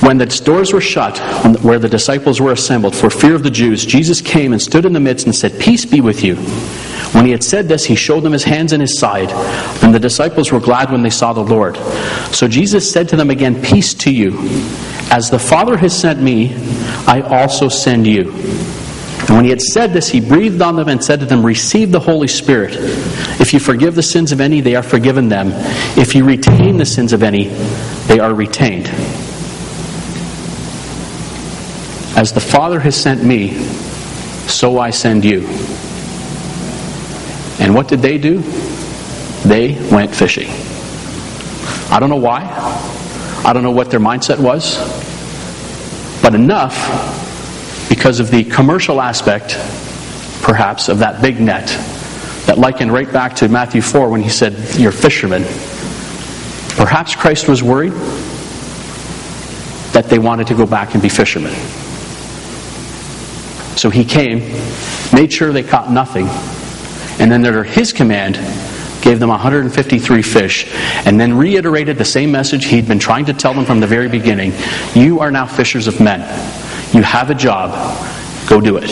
[0.04, 1.18] When the doors were shut,
[1.62, 4.92] where the disciples were assembled for fear of the Jews, Jesus came and stood in
[4.92, 6.37] the midst and said, Peace be with you.
[7.14, 9.30] When he had said this, he showed them his hands and his side.
[9.80, 11.76] Then the disciples were glad when they saw the Lord.
[12.34, 14.37] So Jesus said to them again, Peace to you.
[15.10, 16.52] As the Father has sent me,
[17.06, 18.32] I also send you.
[19.26, 21.90] And when he had said this, he breathed on them and said to them, Receive
[21.90, 22.72] the Holy Spirit.
[23.40, 25.48] If you forgive the sins of any, they are forgiven them.
[25.98, 27.48] If you retain the sins of any,
[28.06, 28.88] they are retained.
[32.16, 33.54] As the Father has sent me,
[34.46, 35.46] so I send you.
[37.58, 38.42] And what did they do?
[39.44, 40.50] They went fishing.
[41.90, 42.42] I don't know why.
[43.44, 44.76] I don't know what their mindset was.
[46.22, 47.34] But enough
[47.94, 49.50] because of the commercial aspect,
[50.42, 51.68] perhaps, of that big net
[52.44, 55.44] that likened right back to Matthew 4 when he said, You're fishermen.
[56.76, 57.92] Perhaps Christ was worried
[59.92, 61.54] that they wanted to go back and be fishermen.
[63.76, 64.40] So he came,
[65.12, 66.26] made sure they caught nothing,
[67.20, 68.35] and then under his command,
[69.02, 70.66] gave them 153 fish,
[71.07, 74.09] and then reiterated the same message he'd been trying to tell them from the very
[74.09, 74.52] beginning
[74.96, 76.63] You are now fishers of men.
[76.94, 77.72] You have a job.
[78.48, 78.87] Go do it.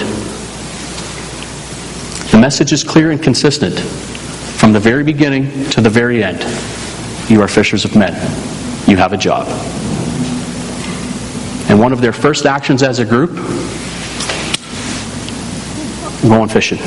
[2.33, 6.41] The message is clear and consistent from the very beginning to the very end.
[7.31, 8.13] You are fishers of men.
[8.89, 9.47] You have a job.
[11.71, 13.31] And one of their first actions as a group
[16.23, 16.79] going fishing.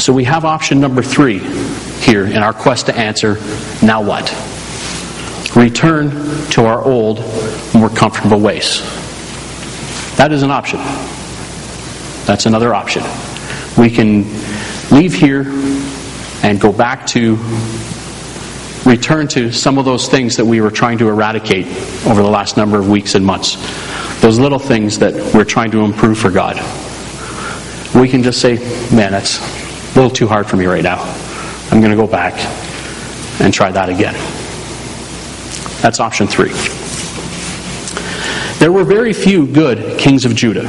[0.00, 1.40] So we have option number three
[2.00, 3.34] here in our quest to answer
[3.82, 4.34] now what?
[5.56, 6.10] Return
[6.50, 7.18] to our old,
[7.74, 8.82] more comfortable ways.
[10.16, 10.78] That is an option.
[12.26, 13.02] That's another option.
[13.76, 14.24] We can
[14.90, 15.44] leave here
[16.42, 17.36] and go back to
[18.84, 21.66] return to some of those things that we were trying to eradicate
[22.06, 23.56] over the last number of weeks and months.
[24.20, 26.56] Those little things that we're trying to improve for God.
[27.94, 28.54] We can just say,
[28.94, 31.00] man, that's a little too hard for me right now.
[31.70, 32.34] I'm going to go back
[33.40, 34.14] and try that again.
[35.80, 36.52] That's option three.
[38.58, 40.68] There were very few good kings of Judah.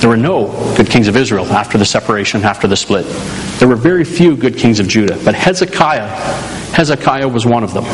[0.00, 3.06] There were no good kings of Israel after the separation, after the split.
[3.58, 6.08] There were very few good kings of Judah, but Hezekiah,
[6.74, 7.84] Hezekiah was one of them.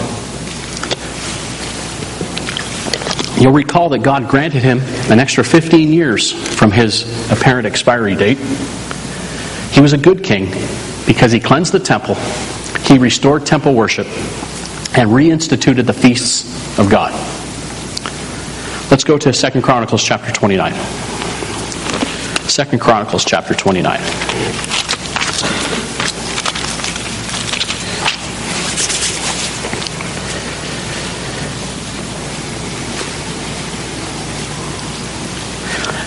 [3.41, 4.81] You'll recall that God granted him
[5.13, 8.39] an extra 15 years from his apparent expiry date.
[9.71, 10.47] He was a good king
[11.07, 12.17] because he cleansed the temple,
[12.87, 14.09] he restored temple worship,
[14.97, 17.13] and reinstituted the feasts of God.
[18.91, 20.73] Let's go to 2 Chronicles chapter 29.
[22.49, 24.01] Second Chronicles chapter 29.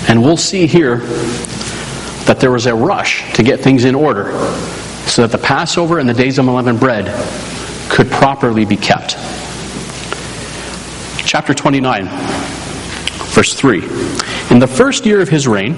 [0.10, 0.98] And we'll see here
[2.26, 4.32] that there was a rush to get things in order
[5.08, 7.06] so that the Passover and the days of unleavened bread
[7.92, 9.18] could properly be kept.
[11.26, 12.08] Chapter 29,
[13.36, 13.84] verse 3.
[14.50, 15.76] In the first year of his reign,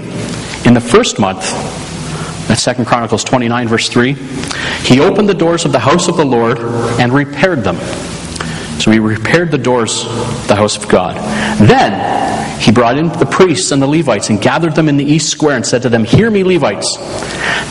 [0.66, 1.42] in the first month,
[2.48, 4.14] that's 2 Chronicles 29, verse 3,
[4.84, 6.60] he opened the doors of the house of the Lord
[7.00, 7.78] and repaired them.
[8.80, 11.16] So he repaired the doors of the house of God.
[11.58, 12.23] Then
[12.64, 15.58] he brought in the priests and the Levites and gathered them in the east square
[15.58, 16.96] and said to them, Hear me, Levites.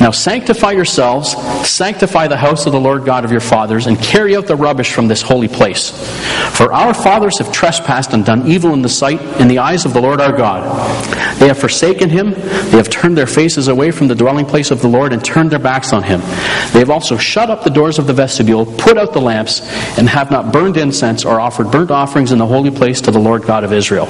[0.02, 1.32] Now sanctify yourselves,
[1.66, 4.92] sanctify the house of the Lord God of your fathers, and carry out the rubbish
[4.92, 5.90] from this holy place.
[6.58, 9.94] For our fathers have trespassed and done evil in the sight, in the eyes of
[9.94, 10.62] the Lord our God.
[11.38, 14.82] They have forsaken him, they have turned their faces away from the dwelling place of
[14.82, 16.20] the Lord and turned their backs on him.
[16.72, 19.62] They have also shut up the doors of the vestibule, put out the lamps,
[19.96, 23.18] and have not burned incense or offered burnt offerings in the holy place to the
[23.18, 24.06] Lord God of Israel.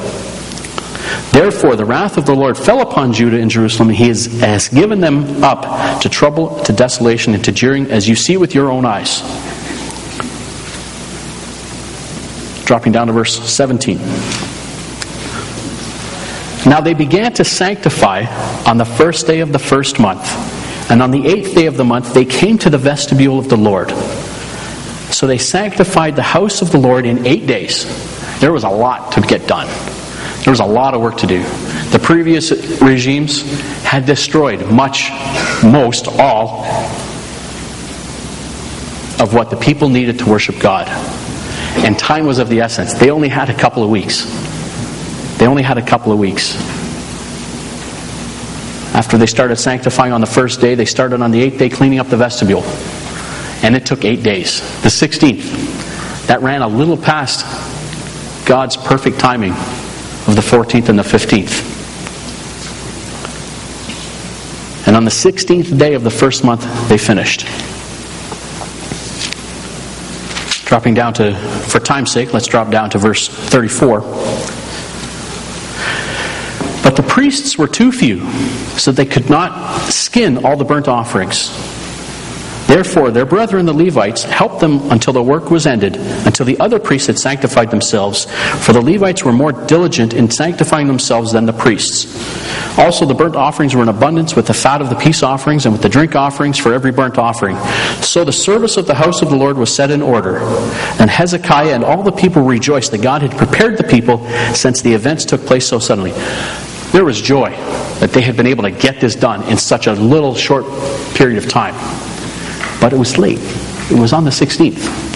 [1.32, 4.68] Therefore, the wrath of the Lord fell upon Judah and Jerusalem, and he has, has
[4.68, 8.70] given them up to trouble, to desolation, and to jeering, as you see with your
[8.70, 9.20] own eyes.
[12.66, 13.96] Dropping down to verse 17.
[16.66, 18.26] Now they began to sanctify
[18.66, 20.20] on the first day of the first month,
[20.90, 23.56] and on the eighth day of the month they came to the vestibule of the
[23.56, 23.90] Lord.
[25.14, 27.86] So they sanctified the house of the Lord in eight days.
[28.38, 29.68] There was a lot to get done.
[30.42, 31.40] There was a lot of work to do.
[31.90, 33.42] The previous regimes
[33.84, 35.10] had destroyed much,
[35.62, 36.64] most, all
[39.20, 40.88] of what the people needed to worship God.
[41.84, 42.92] And time was of the essence.
[42.92, 44.24] They only had a couple of weeks.
[45.38, 46.56] They only had a couple of weeks.
[48.96, 52.00] After they started sanctifying on the first day, they started on the eighth day cleaning
[52.00, 52.64] up the vestibule.
[53.62, 54.60] And it took eight days.
[54.82, 56.26] The 16th.
[56.26, 57.46] That ran a little past
[58.44, 59.54] God's perfect timing
[60.28, 61.72] of the 14th and the 15th.
[64.86, 67.46] And on the 16th day of the first month, they finished.
[70.66, 71.34] Dropping down to,
[71.68, 74.00] for time's sake, let's drop down to verse 34.
[76.82, 78.28] But the priests were too few,
[78.76, 81.50] so they could not skin all the burnt offerings.
[82.72, 85.94] Therefore, their brethren the Levites helped them until the work was ended,
[86.24, 88.24] until the other priests had sanctified themselves,
[88.64, 92.06] for the Levites were more diligent in sanctifying themselves than the priests.
[92.78, 95.74] Also, the burnt offerings were in abundance with the fat of the peace offerings and
[95.74, 97.58] with the drink offerings for every burnt offering.
[98.00, 100.38] So the service of the house of the Lord was set in order.
[100.98, 104.94] And Hezekiah and all the people rejoiced that God had prepared the people since the
[104.94, 106.12] events took place so suddenly.
[106.92, 107.50] There was joy
[108.00, 110.64] that they had been able to get this done in such a little short
[111.14, 111.74] period of time.
[112.82, 113.38] But it was late.
[113.92, 115.11] It was on the 16th.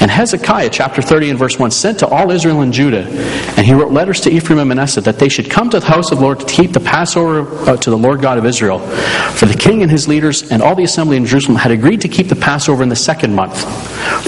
[0.00, 3.04] And Hezekiah, chapter 30 and verse 1, sent to all Israel and Judah,
[3.56, 6.12] and he wrote letters to Ephraim and Manasseh that they should come to the house
[6.12, 8.78] of the Lord to keep the Passover uh, to the Lord God of Israel.
[8.78, 12.08] For the king and his leaders and all the assembly in Jerusalem had agreed to
[12.08, 13.64] keep the Passover in the second month.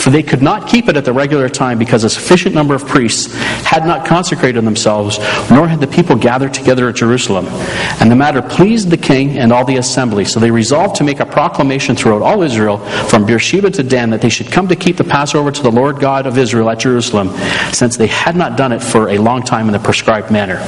[0.03, 2.87] For they could not keep it at the regular time because a sufficient number of
[2.87, 3.33] priests
[3.65, 5.19] had not consecrated themselves,
[5.51, 7.47] nor had the people gathered together at Jerusalem.
[8.01, 10.25] And the matter pleased the king and all the assembly.
[10.25, 14.21] So they resolved to make a proclamation throughout all Israel, from Beersheba to Dan, that
[14.21, 17.31] they should come to keep the Passover to the Lord God of Israel at Jerusalem,
[17.73, 20.65] since they had not done it for a long time in the prescribed manner.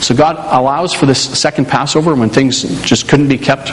[0.00, 3.72] So God allows for this second Passover when things just couldn't be kept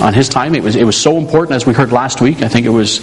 [0.00, 0.54] on His time.
[0.54, 2.42] It was it was so important, as we heard last week.
[2.42, 3.00] I think it was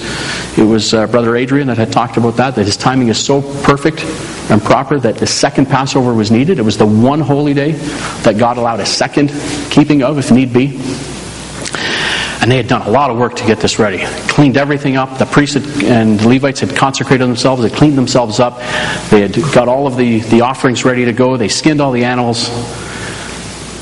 [0.57, 2.55] it was uh, Brother Adrian that had talked about that.
[2.55, 4.03] That His timing is so perfect
[4.49, 6.59] and proper that the second Passover was needed.
[6.59, 7.71] It was the one holy day
[8.23, 9.29] that God allowed a second
[9.69, 10.79] keeping of, if need be.
[12.43, 13.99] And they had done a lot of work to get this ready.
[14.27, 15.17] Cleaned everything up.
[15.17, 17.61] The priests and the Levites had consecrated themselves.
[17.61, 18.57] They cleaned themselves up.
[19.09, 21.37] They had got all of the, the offerings ready to go.
[21.37, 22.47] They skinned all the animals.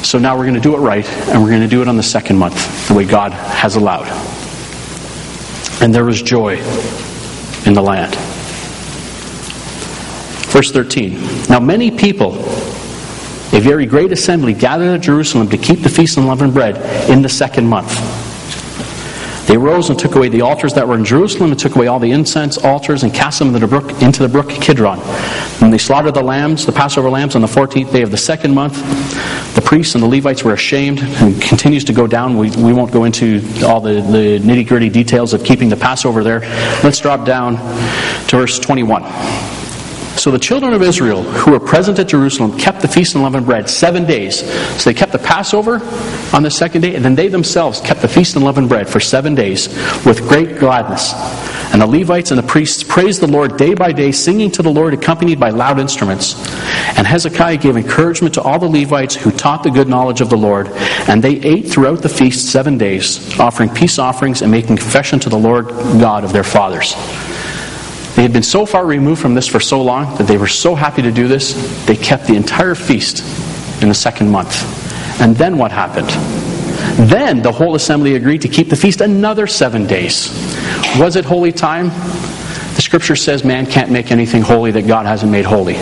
[0.08, 1.98] So now we're going to do it right, and we're going to do it on
[1.98, 4.08] the second month, the way God has allowed.
[5.82, 6.58] And there was joy
[7.66, 8.16] in the land.
[10.52, 11.48] Verse 13.
[11.50, 12.36] Now many people,
[13.54, 17.24] a very great assembly, gathered at Jerusalem to keep the feast of unleavened bread in
[17.24, 18.21] the second month.
[19.48, 22.00] They rose and took away the altars that were in Jerusalem and took away all
[22.00, 25.00] the incense altars and cast them into the brook, into the brook Kidron.
[25.62, 28.54] And they slaughtered the lambs, the Passover lambs, on the 14th day of the second
[28.54, 28.76] month.
[29.56, 32.38] The priests and the Levites were ashamed and continues to go down.
[32.38, 36.24] We, we won't go into all the, the nitty gritty details of keeping the Passover
[36.24, 36.40] there.
[36.84, 37.58] Let's drop down
[38.28, 39.61] to verse 21.
[40.18, 43.46] So the children of Israel who were present at Jerusalem kept the feast of unleavened
[43.46, 44.40] bread seven days.
[44.82, 45.82] So they kept the Passover
[46.36, 49.00] on the second day, and then they themselves kept the feast of unleavened bread for
[49.00, 49.68] seven days
[50.06, 51.14] with great gladness.
[51.72, 54.70] And the Levites and the priests praised the Lord day by day, singing to the
[54.70, 56.36] Lord, accompanied by loud instruments.
[56.98, 60.38] And Hezekiah gave encouragement to all the Levites who taught the good knowledge of the
[60.38, 60.68] Lord.
[61.08, 65.30] And they ate throughout the feast seven days, offering peace offerings and making confession to
[65.30, 66.94] the Lord God of their fathers.
[68.16, 70.76] They had been so far removed from this for so long that they were so
[70.76, 71.54] happy to do this,
[71.86, 73.24] they kept the entire feast
[73.82, 75.22] in the second month.
[75.22, 76.10] And then what happened?
[77.10, 80.30] Then the whole assembly agreed to keep the feast another seven days.
[80.98, 81.90] Was it holy time?
[82.76, 85.76] The scripture says man can't make anything holy that God hasn't made holy.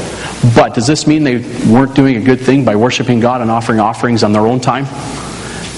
[0.56, 1.38] But does this mean they
[1.72, 4.86] weren't doing a good thing by worshiping God and offering offerings on their own time?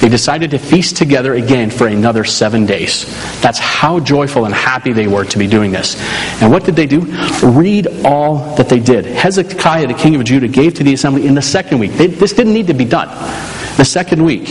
[0.02, 3.06] They decided to feast together again for another seven days.
[3.42, 5.96] That's how joyful and happy they were to be doing this.
[6.42, 7.02] And what did they do?
[7.44, 9.06] Read all that they did.
[9.06, 11.94] Hezekiah, the king of Judah, gave to the assembly in the second week.
[11.94, 13.10] They, this didn't need to be done.
[13.78, 14.48] The second week,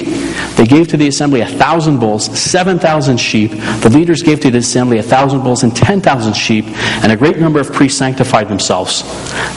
[0.57, 3.53] they gave to the assembly a thousand bulls, seven thousand sheep.
[3.81, 6.65] The leaders gave to the assembly a thousand bulls and ten thousand sheep,
[7.03, 9.03] and a great number of priests sanctified themselves.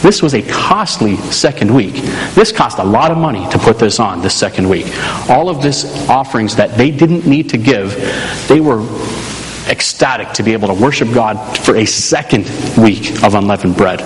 [0.04, 1.96] This was a costly second week.
[2.36, 4.86] This cost a lot of money to put this on this second week.
[5.30, 7.96] All of this offerings that they didn't need to give,
[8.48, 8.82] they were
[9.70, 12.44] ecstatic to be able to worship God for a second
[12.78, 14.02] week of unleavened bread.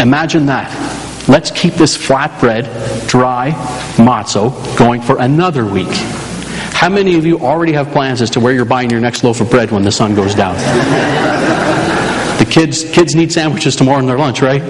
[0.00, 1.07] Imagine that.
[1.28, 3.50] Let's keep this flatbread, dry
[3.96, 5.94] matzo going for another week.
[6.72, 9.42] How many of you already have plans as to where you're buying your next loaf
[9.42, 10.54] of bread when the sun goes down?
[12.38, 14.62] the kids kids need sandwiches tomorrow in their lunch, right?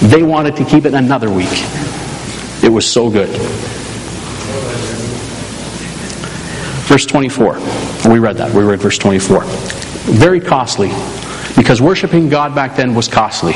[0.00, 1.52] They wanted to keep it another week.
[2.62, 3.28] It was so good.
[6.88, 7.58] Verse 24.
[8.10, 8.54] We read that.
[8.54, 9.42] We read verse 24.
[9.44, 10.88] Very costly
[11.56, 13.52] because worshiping God back then was costly.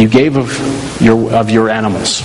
[0.00, 2.22] You gave of your, of your animals.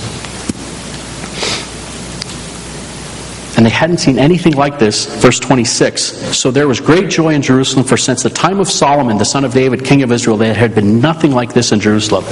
[3.56, 6.02] And they hadn't seen anything like this, verse 26.
[6.36, 9.44] So there was great joy in Jerusalem, for since the time of Solomon, the son
[9.44, 12.24] of David, king of Israel, there had been nothing like this in Jerusalem.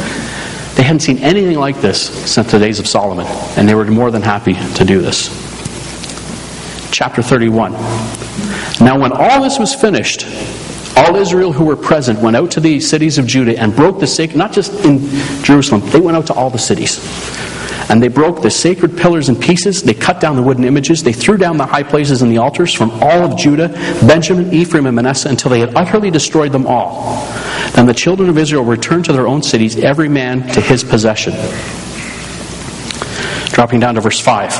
[0.77, 3.27] They hadn't seen anything like this since the days of Solomon,
[3.59, 5.29] and they were more than happy to do this.
[6.91, 7.73] Chapter 31.
[8.81, 10.27] Now, when all this was finished,
[10.97, 14.07] all Israel who were present went out to the cities of Judah and broke the
[14.07, 15.01] sacred, not just in
[15.43, 16.99] Jerusalem, they went out to all the cities.
[17.91, 19.83] And they broke the sacred pillars in pieces.
[19.83, 21.03] They cut down the wooden images.
[21.03, 23.69] They threw down the high places and the altars from all of Judah,
[24.07, 27.27] Benjamin, Ephraim, and Manasseh until they had utterly destroyed them all.
[27.75, 31.35] Then the children of Israel returned to their own cities, every man to his possession.
[33.55, 34.51] Dropping down to verse 5.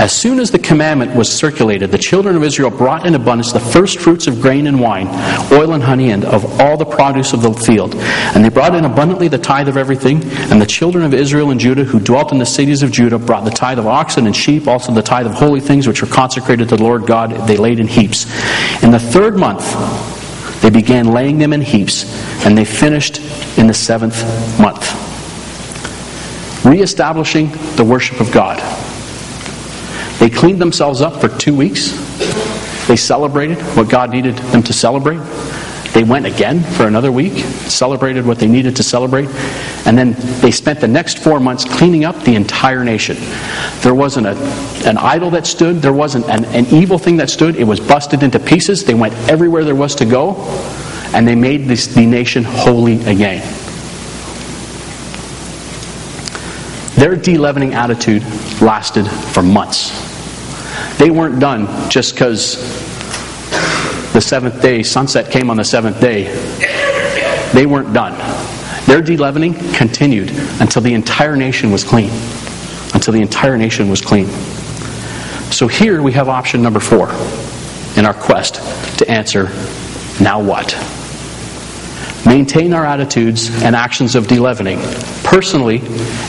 [0.00, 3.58] As soon as the commandment was circulated, the children of Israel brought in abundance the
[3.58, 5.08] first fruits of grain and wine,
[5.52, 7.96] oil and honey, and of all the produce of the field.
[7.96, 10.22] And they brought in abundantly the tithe of everything.
[10.52, 13.44] And the children of Israel and Judah, who dwelt in the cities of Judah, brought
[13.44, 16.68] the tithe of oxen and sheep, also the tithe of holy things which were consecrated
[16.68, 17.32] to the Lord God.
[17.48, 18.24] They laid in heaps.
[18.84, 19.66] In the third month,
[20.62, 22.04] they began laying them in heaps,
[22.46, 23.18] and they finished
[23.58, 24.22] in the seventh
[24.60, 25.07] month
[26.64, 28.58] reestablishing the worship of God.
[30.18, 31.92] They cleaned themselves up for two weeks.
[32.88, 35.20] They celebrated what God needed them to celebrate.
[35.92, 39.28] They went again for another week, celebrated what they needed to celebrate,
[39.86, 43.16] and then they spent the next four months cleaning up the entire nation.
[43.80, 44.36] There wasn't a,
[44.86, 47.56] an idol that stood, there wasn't an, an evil thing that stood.
[47.56, 48.84] It was busted into pieces.
[48.84, 50.36] They went everywhere there was to go,
[51.14, 53.42] and they made this, the nation holy again.
[56.98, 58.24] Their de-leavening attitude
[58.60, 59.92] lasted for months.
[60.98, 62.56] They weren't done just because
[64.12, 66.24] the seventh day, sunset came on the seventh day.
[67.52, 68.18] They weren't done.
[68.86, 70.30] Their de-leavening continued
[70.60, 72.10] until the entire nation was clean.
[72.94, 74.26] Until the entire nation was clean.
[75.52, 77.10] So here we have option number four
[77.96, 78.56] in our quest
[78.98, 79.44] to answer
[80.20, 80.74] now what?
[82.28, 84.78] Maintain our attitudes and actions of de-leavening,
[85.24, 85.80] personally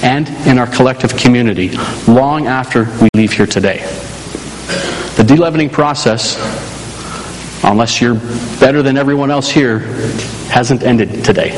[0.02, 1.70] and in our collective community,
[2.08, 3.80] long after we leave here today.
[5.18, 6.38] The de-leavening process,
[7.66, 8.16] unless you're
[8.60, 9.80] better than everyone else here,
[10.50, 11.50] hasn't ended today.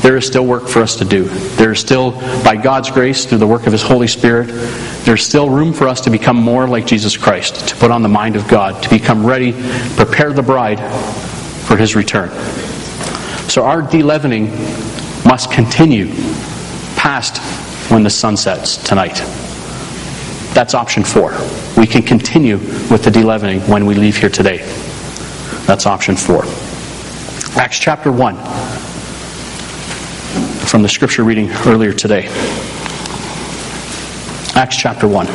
[0.00, 1.24] There is still work for us to do.
[1.56, 2.12] There is still,
[2.42, 4.46] by God's grace, through the work of His Holy Spirit,
[5.04, 8.08] there's still room for us to become more like Jesus Christ, to put on the
[8.08, 9.52] mind of God, to become ready,
[9.96, 10.78] prepare the bride
[11.66, 12.30] for His return.
[13.48, 14.50] So our de-leavening
[15.24, 16.12] must continue
[16.96, 17.38] past
[17.90, 19.16] when the sun sets tonight.
[20.54, 21.32] That's option four.
[21.76, 22.58] We can continue
[22.90, 24.58] with the de-leavening when we leave here today.
[25.66, 26.44] That's option four.
[27.56, 28.36] Acts chapter 1,
[30.66, 32.28] from the scripture reading earlier today.
[34.54, 35.26] Acts chapter 1.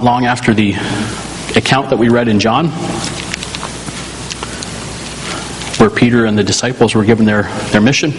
[0.00, 0.70] Not long after the
[1.56, 2.68] account that we read in John,
[5.78, 8.10] where Peter and the disciples were given their, their mission.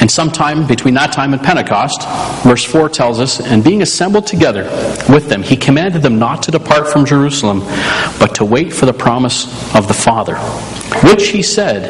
[0.00, 2.02] And sometime between that time and Pentecost,
[2.42, 4.64] verse 4 tells us, and being assembled together
[5.08, 7.60] with them, he commanded them not to depart from Jerusalem,
[8.18, 9.44] but to wait for the promise
[9.76, 10.38] of the Father,
[11.08, 11.84] which he said,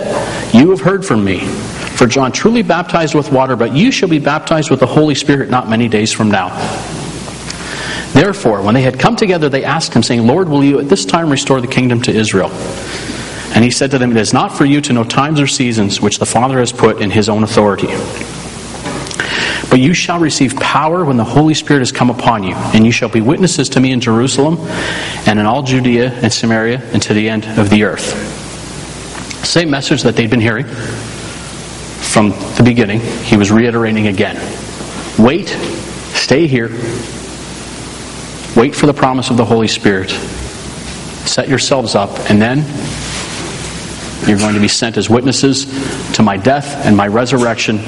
[0.52, 1.38] You have heard from me.
[1.96, 5.48] For John truly baptized with water, but you shall be baptized with the Holy Spirit
[5.48, 6.99] not many days from now.
[8.12, 11.04] Therefore, when they had come together, they asked him, saying, Lord, will you at this
[11.04, 12.50] time restore the kingdom to Israel?
[13.52, 16.00] And he said to them, It is not for you to know times or seasons
[16.00, 17.88] which the Father has put in his own authority.
[19.70, 22.90] But you shall receive power when the Holy Spirit has come upon you, and you
[22.90, 24.58] shall be witnesses to me in Jerusalem
[25.26, 28.14] and in all Judea and Samaria and to the end of the earth.
[29.44, 30.66] Same message that they'd been hearing
[32.10, 34.36] from the beginning, he was reiterating again.
[35.16, 35.48] Wait,
[36.14, 36.68] stay here,
[38.56, 42.58] wait for the promise of the Holy Spirit, set yourselves up, and then
[44.28, 45.64] you're going to be sent as witnesses
[46.14, 47.78] to my death and my resurrection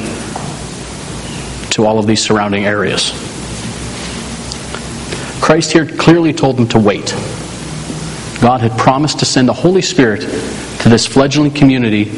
[1.70, 3.10] to all of these surrounding areas.
[5.42, 7.10] Christ here clearly told them to wait.
[8.40, 12.10] God had promised to send the Holy Spirit to this fledgling community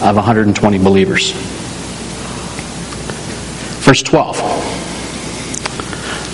[0.00, 1.32] of 120 believers.
[3.82, 4.71] Verse 12.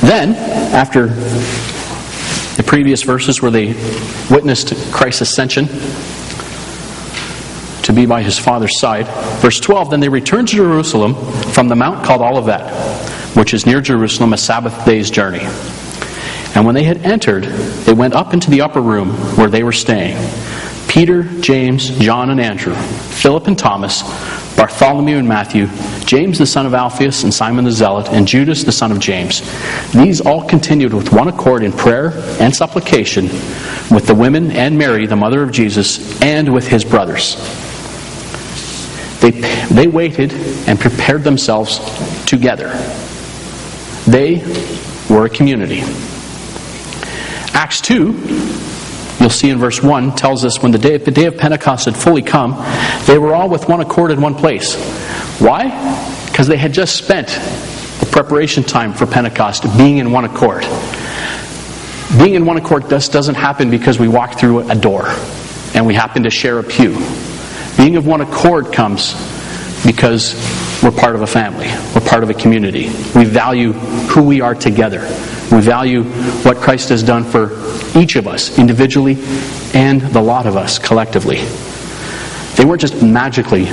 [0.08, 0.36] Then,
[0.72, 3.74] after the previous verses where they
[4.30, 5.66] witnessed Christ's ascension
[7.82, 9.06] to be by his Father's side,
[9.42, 11.14] verse 12, then they returned to Jerusalem
[11.52, 12.70] from the mount called Olivet,
[13.36, 15.46] which is near Jerusalem, a Sabbath day's journey.
[16.54, 19.72] And when they had entered, they went up into the upper room where they were
[19.72, 20.16] staying.
[20.88, 24.02] Peter, James, John, and Andrew, Philip and Thomas,
[24.56, 25.68] Bartholomew and Matthew,
[26.04, 29.42] James the son of Alphaeus, and Simon the Zealot, and Judas the son of James.
[29.92, 33.26] These all continued with one accord in prayer and supplication
[33.90, 37.36] with the women and Mary, the mother of Jesus, and with his brothers.
[39.20, 39.32] They,
[39.70, 40.32] they waited
[40.66, 41.78] and prepared themselves
[42.24, 42.70] together.
[44.06, 44.42] They
[45.10, 45.82] were a community.
[47.52, 48.12] Acts 2,
[49.20, 51.96] you'll see in verse 1, tells us when the day, the day of Pentecost had
[51.96, 52.56] fully come,
[53.06, 54.76] they were all with one accord in one place.
[55.40, 56.26] Why?
[56.26, 57.28] Because they had just spent
[58.00, 60.62] the preparation time for Pentecost being in one accord.
[62.16, 65.08] Being in one accord just doesn't happen because we walk through a door
[65.74, 66.96] and we happen to share a pew.
[67.76, 69.14] Being of one accord comes
[69.84, 70.34] because
[70.82, 72.86] we're part of a family, we're part of a community.
[73.14, 75.00] We value who we are together.
[75.50, 76.04] We value
[76.42, 77.52] what Christ has done for
[77.98, 79.16] each of us individually
[79.72, 81.38] and the lot of us collectively.
[82.56, 83.68] They weren't just magically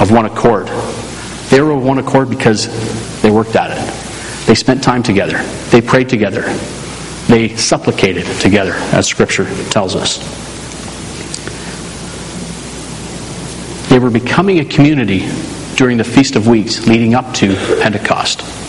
[0.00, 0.68] of one accord.
[1.50, 2.66] They were of one accord because
[3.20, 4.46] they worked at it.
[4.46, 5.42] They spent time together.
[5.70, 6.42] They prayed together.
[7.26, 10.16] They supplicated together, as Scripture tells us.
[13.90, 15.28] They were becoming a community
[15.76, 18.67] during the Feast of Weeks leading up to Pentecost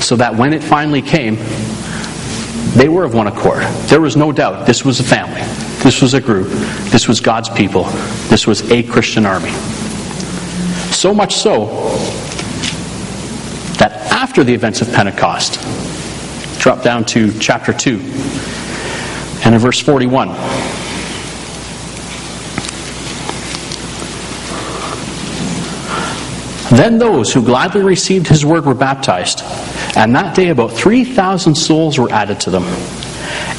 [0.00, 1.36] so that when it finally came,
[2.74, 3.62] they were of one accord.
[3.88, 5.42] There was no doubt this was a family,
[5.82, 6.48] this was a group,
[6.90, 7.84] this was God's people,
[8.28, 9.52] this was a Christian army.
[10.90, 11.66] So much so
[13.78, 15.60] that after the events of Pentecost,
[16.58, 18.00] drop down to chapter 2
[19.44, 20.28] and in verse 41.
[26.74, 29.42] Then those who gladly received his word were baptized.
[29.96, 32.64] And that day about 3,000 souls were added to them.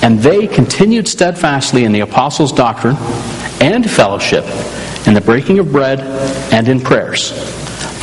[0.03, 2.97] And they continued steadfastly in the apostles' doctrine
[3.61, 4.43] and fellowship,
[5.07, 6.01] in the breaking of bread,
[6.51, 7.32] and in prayers.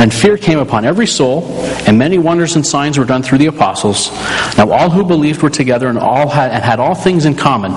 [0.02, 1.44] Then fear came upon every soul,
[1.86, 4.10] and many wonders and signs were done through the apostles.
[4.58, 7.70] Now all who believed were together and all had, and had all things in common,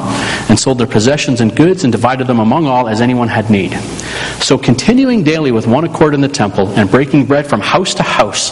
[0.49, 3.73] and sold their possessions and goods, and divided them among all as anyone had need.
[4.39, 8.01] So continuing daily with one accord in the temple, and breaking bread from house to
[8.01, 8.49] house,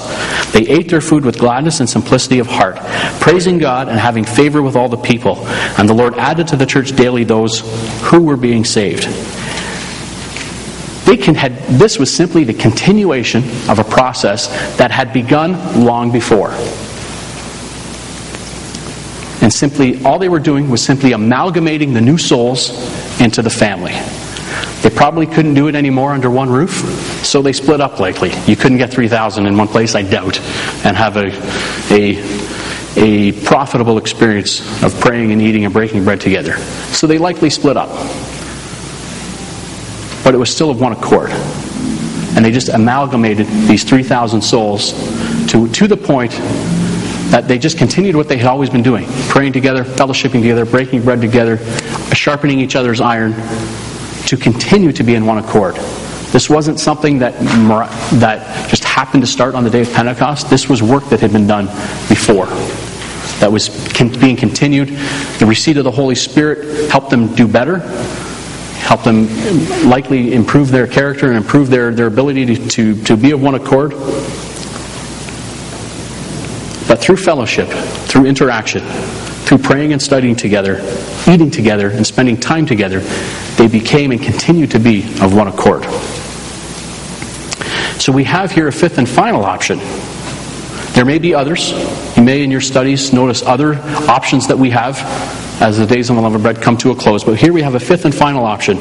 [0.51, 2.77] they ate their food with gladness and simplicity of heart,
[3.21, 5.47] praising God and having favor with all the people.
[5.79, 7.63] And the Lord added to the church daily those
[8.03, 9.07] who were being saved.
[11.13, 14.47] They can had, this was simply the continuation of a process
[14.77, 16.49] that had begun long before.
[19.43, 22.71] and simply, all they were doing was simply amalgamating the new souls
[23.21, 23.91] into the family.
[24.81, 26.71] They probably couldn't do it anymore under one roof,
[27.23, 28.31] so they split up likely.
[28.47, 30.39] You couldn't get 3,000 in one place, I doubt,
[30.83, 31.27] and have a,
[31.93, 36.57] a, a profitable experience of praying and eating and breaking bread together.
[36.91, 37.91] So they likely split up.
[40.23, 41.31] But it was still of one accord.
[42.35, 44.93] And they just amalgamated these 3,000 souls
[45.49, 46.31] to, to the point
[47.29, 51.01] that they just continued what they had always been doing praying together, fellowshipping together, breaking
[51.03, 51.57] bread together,
[52.13, 53.33] sharpening each other's iron,
[54.27, 55.75] to continue to be in one accord.
[56.31, 57.33] This wasn't something that,
[58.19, 60.49] that just happened to start on the day of Pentecost.
[60.49, 61.65] This was work that had been done
[62.07, 62.45] before,
[63.39, 63.69] that was
[64.19, 64.89] being continued.
[65.39, 67.79] The receipt of the Holy Spirit helped them do better,
[68.83, 69.27] helped them
[69.89, 73.55] likely improve their character and improve their, their ability to, to, to be of one
[73.55, 73.91] accord.
[76.87, 78.81] But through fellowship, through interaction,
[79.45, 80.81] through praying and studying together,
[81.27, 82.99] eating together, and spending time together,
[83.55, 85.85] they became and continue to be of one accord.
[88.01, 89.79] So we have here a fifth and final option.
[90.93, 91.71] There may be others.
[92.17, 93.75] You may, in your studies, notice other
[94.09, 94.97] options that we have
[95.61, 97.23] as the days of unleavened bread come to a close.
[97.23, 98.77] But here we have a fifth and final option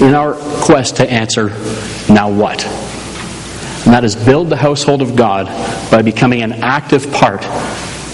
[0.00, 1.48] in our quest to answer
[2.12, 2.64] now what?
[2.66, 5.46] And that is build the household of God
[5.90, 7.46] by becoming an active part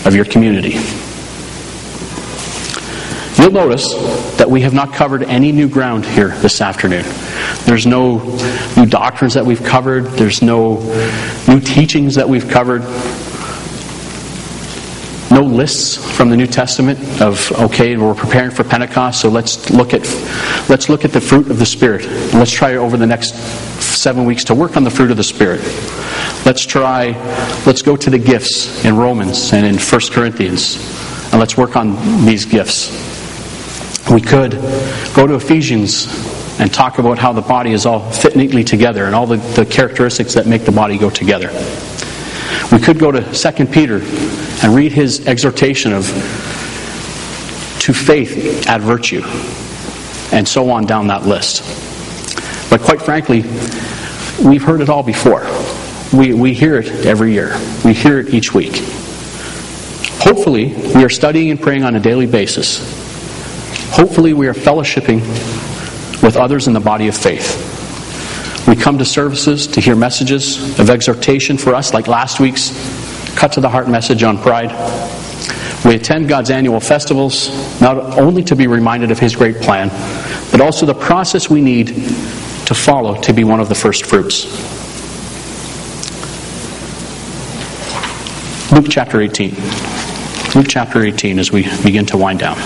[0.07, 0.79] of your community.
[3.41, 3.95] You'll notice
[4.37, 7.05] that we have not covered any new ground here this afternoon.
[7.65, 8.19] There's no
[8.77, 10.81] new doctrines that we've covered, there's no
[11.49, 12.83] new teachings that we've covered.
[15.47, 20.03] Lists from the New Testament of okay, we're preparing for Pentecost, so let's look at
[20.68, 22.07] let's look at the fruit of the Spirit.
[22.34, 23.34] Let's try over the next
[23.80, 25.61] seven weeks to work on the fruit of the Spirit.
[26.45, 27.12] Let's try,
[27.66, 30.76] let's go to the gifts in Romans and in 1 Corinthians,
[31.30, 32.90] and let's work on these gifts.
[34.11, 34.53] We could
[35.14, 36.07] go to Ephesians
[36.59, 39.64] and talk about how the body is all fit neatly together and all the, the
[39.64, 41.49] characteristics that make the body go together.
[42.73, 43.99] We could go to 2 Peter
[44.62, 46.07] and read his exhortation of
[47.81, 49.23] to faith add virtue,
[50.33, 51.62] and so on down that list.
[52.70, 53.43] But quite frankly,
[54.43, 55.47] we've heard it all before.
[56.12, 58.77] We, we hear it every year, we hear it each week.
[60.20, 63.03] Hopefully, we are studying and praying on a daily basis
[63.93, 65.20] Hopefully, we are fellowshipping
[66.23, 67.72] with others in the body of faith.
[68.67, 72.71] We come to services to hear messages of exhortation for us, like last week's
[73.35, 74.71] Cut to the Heart message on pride.
[75.85, 77.49] We attend God's annual festivals,
[77.81, 79.89] not only to be reminded of His great plan,
[80.53, 81.89] but also the process we need
[82.67, 84.45] to follow to be one of the first fruits.
[88.73, 89.57] Luke chapter 18.
[90.55, 92.59] Luke chapter 18 as we begin to wind down.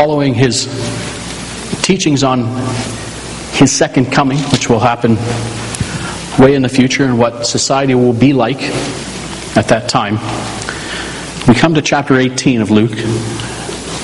[0.00, 0.64] following his
[1.82, 2.44] teachings on
[3.52, 5.16] his second coming, which will happen
[6.42, 8.62] way in the future and what society will be like
[9.56, 10.14] at that time.
[11.46, 12.98] We come to chapter 18 of Luke.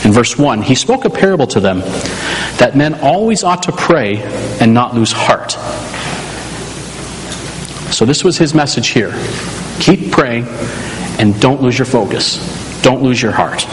[0.05, 1.81] In verse 1, he spoke a parable to them
[2.59, 4.23] that men always ought to pray
[4.61, 5.53] and not lose heart.
[7.93, 9.15] So, this was his message here.
[9.81, 10.45] Keep praying
[11.19, 12.37] and don't lose your focus.
[12.83, 13.67] Don't lose your heart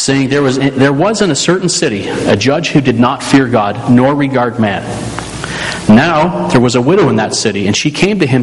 [0.00, 3.48] saying there was, there was in a certain city a judge who did not fear
[3.48, 4.82] God nor regard man.
[5.88, 8.42] Now there was a widow in that city, and she came to him